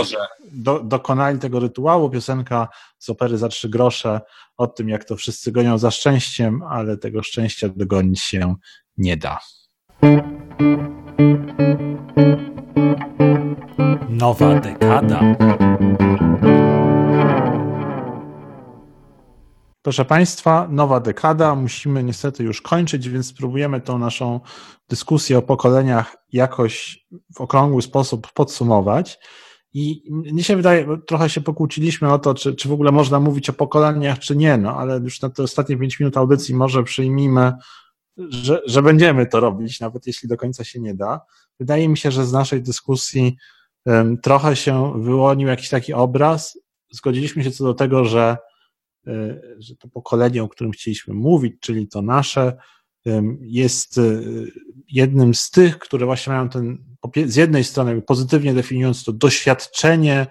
[0.52, 2.10] do, dokonali tego rytuału.
[2.10, 2.68] Piosenka
[2.98, 4.22] z opery za trzy grosze
[4.58, 8.56] o tym, jak to wszyscy gonią za szczęściem, ale tego szczęścia dogonić się
[8.98, 9.40] nie da.
[14.10, 15.22] Nowa dekada.
[19.90, 21.56] Proszę Państwa, nowa dekada.
[21.56, 24.40] Musimy niestety już kończyć, więc spróbujemy tą naszą
[24.90, 27.06] dyskusję o pokoleniach jakoś
[27.36, 29.20] w okrągły sposób podsumować.
[29.74, 33.50] I mnie się wydaje, trochę się pokłóciliśmy o to, czy, czy w ogóle można mówić
[33.50, 37.54] o pokoleniach, czy nie, no ale już na te ostatnie pięć minut audycji może przyjmijmy,
[38.18, 41.22] że, że będziemy to robić, nawet jeśli do końca się nie da.
[41.60, 43.38] Wydaje mi się, że z naszej dyskusji
[43.86, 46.60] um, trochę się wyłonił jakiś taki obraz.
[46.92, 48.38] Zgodziliśmy się co do tego, że
[49.60, 52.58] że to pokolenie, o którym chcieliśmy mówić, czyli to nasze,
[53.08, 54.52] ym, jest y,
[54.92, 56.78] jednym z tych, które właśnie mają ten,
[57.26, 60.28] z jednej strony pozytywnie definiując to doświadczenie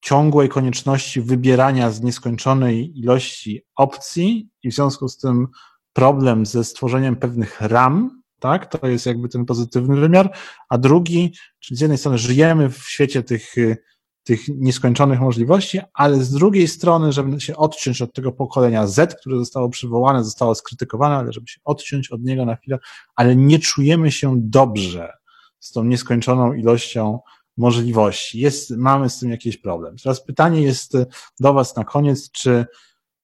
[0.00, 5.48] ciągłej konieczności wybierania z nieskończonej ilości opcji i w związku z tym
[5.92, 10.36] problem ze stworzeniem pewnych ram, tak, to jest jakby ten pozytywny wymiar,
[10.68, 13.76] a drugi, czyli z jednej strony żyjemy w świecie tych y,
[14.24, 19.38] tych nieskończonych możliwości, ale z drugiej strony, żeby się odciąć od tego pokolenia Z, które
[19.38, 22.78] zostało przywołane, zostało skrytykowane, ale żeby się odciąć od niego na chwilę,
[23.16, 25.12] ale nie czujemy się dobrze
[25.60, 27.18] z tą nieskończoną ilością
[27.56, 28.40] możliwości.
[28.40, 29.96] Jest, mamy z tym jakiś problem.
[30.02, 30.92] Teraz pytanie jest
[31.40, 32.66] do Was na koniec, czy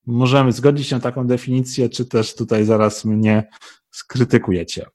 [0.06, 3.48] możemy zgodzić się na taką definicję, czy też tutaj zaraz mnie
[3.90, 4.86] skrytykujecie.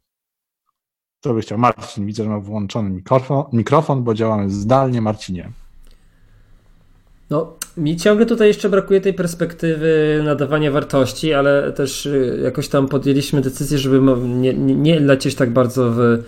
[1.22, 2.06] To by chciał Marcin.
[2.06, 5.02] Widzę, że ma włączony mikrofon, mikrofon bo działamy zdalnie.
[5.02, 5.65] Marcinie.
[7.30, 12.88] No, mi ciągle tutaj jeszcze brakuje tej perspektywy nadawania wartości, ale też y, jakoś tam
[12.88, 16.24] podjęliśmy decyzję, żeby nie, nie, lecieć tak bardzo w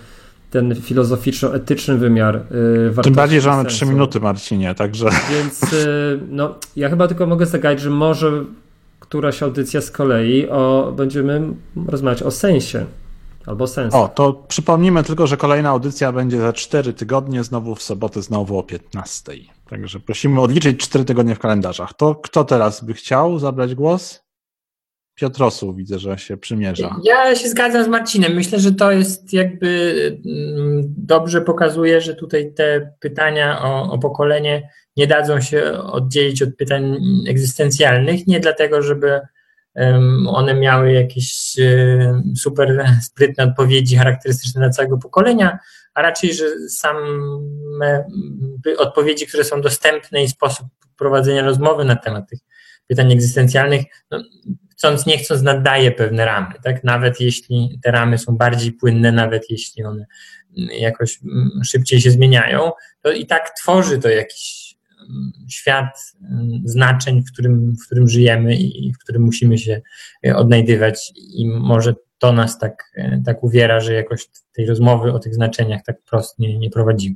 [0.52, 2.42] ten filozoficzno-etyczny wymiar y,
[2.86, 3.04] wartości.
[3.04, 7.46] Tym bardziej, że mamy trzy minuty, Marcinie, także Więc y, no, ja chyba tylko mogę
[7.46, 8.44] zagaić, że może
[9.00, 11.42] któraś audycja z kolei o, będziemy
[11.88, 12.86] rozmawiać o sensie
[13.46, 13.98] albo sensie.
[13.98, 18.60] O, to przypomnijmy tylko, że kolejna audycja będzie za cztery tygodnie, znowu w sobotę, znowu
[18.60, 19.57] o 15.
[19.70, 21.94] Także prosimy odliczyć cztery tygodnie w kalendarzach.
[21.94, 24.24] To kto teraz by chciał zabrać głos?
[25.16, 26.96] Piotrosu widzę, że się przymierza.
[27.04, 28.34] Ja się zgadzam z Marcinem.
[28.34, 29.94] Myślę, że to jest jakby
[30.26, 36.56] mm, dobrze pokazuje, że tutaj te pytania o, o pokolenie nie dadzą się oddzielić od
[36.56, 38.28] pytań egzystencjalnych.
[38.28, 39.22] Nie dlatego, żeby
[40.28, 45.60] one miały jakieś e, super sprytne odpowiedzi charakterystyczne dla całego pokolenia,
[45.98, 47.00] a raczej, że same
[47.82, 48.06] mm,
[48.78, 50.68] odpowiedzi, które są dostępne i sposób
[50.98, 52.40] prowadzenia rozmowy na temat tych
[52.88, 54.24] pytań egzystencjalnych, no,
[54.72, 56.84] chcąc nie chcąc nadaje pewne ramy, tak?
[56.84, 60.06] Nawet jeśli te ramy są bardziej płynne, nawet jeśli one
[60.80, 62.72] jakoś mm, szybciej się zmieniają,
[63.02, 68.56] to i tak tworzy to jakiś mm, świat mm, znaczeń, w którym, w którym żyjemy
[68.56, 69.82] i w którym musimy się
[70.36, 75.36] odnajdywać i może to nas tak, e, tak uwiera, że jakoś tej rozmowy o tych
[75.36, 77.16] znaczeniach tak prosto nie, nie prowadzimy.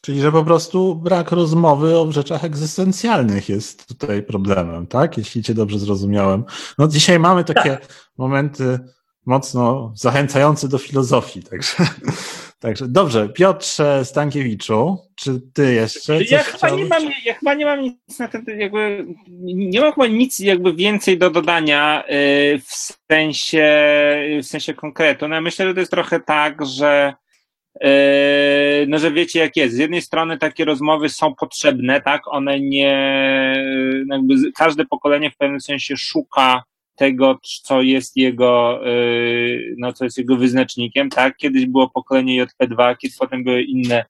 [0.00, 5.18] Czyli, że po prostu brak rozmowy o rzeczach egzystencjalnych jest tutaj problemem, tak?
[5.18, 6.44] Jeśli cię dobrze zrozumiałem.
[6.78, 7.78] No dzisiaj mamy takie
[8.18, 8.78] momenty
[9.26, 11.76] mocno zachęcające do filozofii, także,
[12.62, 13.28] także dobrze.
[13.28, 18.18] Piotrze Stankiewiczu, czy ty jeszcze coś Ja chyba, nie mam, ja chyba nie mam nic
[18.18, 19.06] na ten, jakby,
[19.54, 23.66] nie mam chyba nic jakby więcej do dodania y, w sensie,
[24.42, 25.28] w sensie konkretu.
[25.28, 27.14] No ja myślę, że to jest trochę tak, że
[27.84, 29.74] y, no, że wiecie jak jest.
[29.74, 32.22] Z jednej strony takie rozmowy są potrzebne, tak?
[32.28, 32.94] One nie,
[34.10, 36.62] jakby każde pokolenie w pewnym sensie szuka
[36.96, 41.36] tego, co jest jego, y, no, co jest jego wyznacznikiem, tak?
[41.36, 44.04] Kiedyś było pokolenie JP2, kiedy potem były inne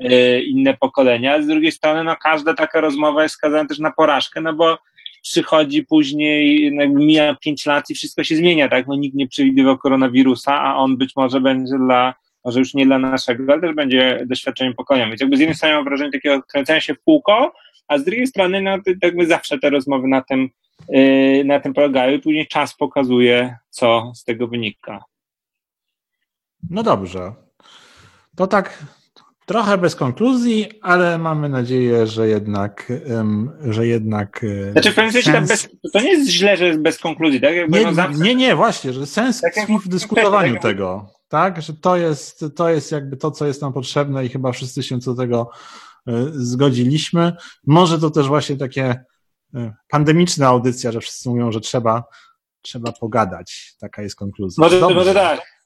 [0.00, 1.42] e, inne pokolenia.
[1.42, 4.78] Z drugiej strony, no każda taka rozmowa jest skazana też na porażkę, no bo
[5.22, 8.86] przychodzi później, no mija pięć lat i wszystko się zmienia, tak?
[8.86, 12.98] No nikt nie przewidywał koronawirusa, a on być może będzie dla, może już nie dla
[12.98, 15.06] naszego, ale też będzie doświadczeniem pokolenia.
[15.08, 17.52] Więc jakby z jednej strony mam wrażenie takiego kręcenia się w kółko,
[17.88, 20.48] a z drugiej strony, no to jakby zawsze te rozmowy na tym,
[20.88, 25.04] yy, na tym polegają i później czas pokazuje, co z tego wynika.
[26.70, 27.32] No dobrze.
[28.36, 28.84] To tak
[29.46, 32.92] trochę bez konkluzji, ale mamy nadzieję, że jednak,
[33.68, 34.44] że jednak.
[34.68, 36.98] e, Znaczy w pewnym sensie tak sens- bez, to nie jest źle, że jest bez
[36.98, 37.54] konkluzji, tak?
[37.54, 41.06] Jakby Nie, no zawsze, nie, nie, właśnie, że sens Tak tkwi w dyskutowaniu tak tego,
[41.30, 41.62] tak?
[41.62, 45.00] Że to jest, to jest jakby to, co jest nam potrzebne i chyba wszyscy się
[45.00, 45.50] co do tego
[46.06, 47.32] e, zgodziliśmy.
[47.66, 49.04] Może to też właśnie takie
[49.54, 52.04] e, pandemiczna audycja, że wszyscy mówią, że trzeba,
[52.62, 53.74] trzeba pogadać.
[53.80, 54.64] Taka jest konkluzja.
[54.64, 54.94] może, Dobrze.
[54.94, 55.60] może tak.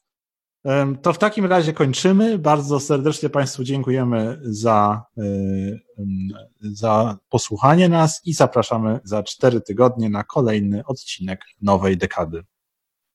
[1.03, 2.39] To w takim razie kończymy.
[2.39, 6.28] Bardzo serdecznie Państwu dziękujemy za, em,
[6.61, 12.45] za posłuchanie nas i zapraszamy za cztery tygodnie na kolejny odcinek nowej dekady.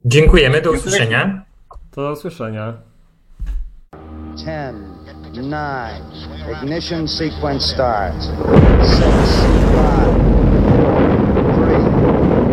[0.05, 1.48] Dziękujemy, do usłyszenia.
[1.95, 2.73] Do usłyszenia.
[4.35, 4.75] 10,
[5.33, 6.01] 9,
[6.63, 8.25] ignition sequence starts.
[8.25, 8.31] 6,
[9.73, 10.15] 5,
[11.53, 11.79] 3,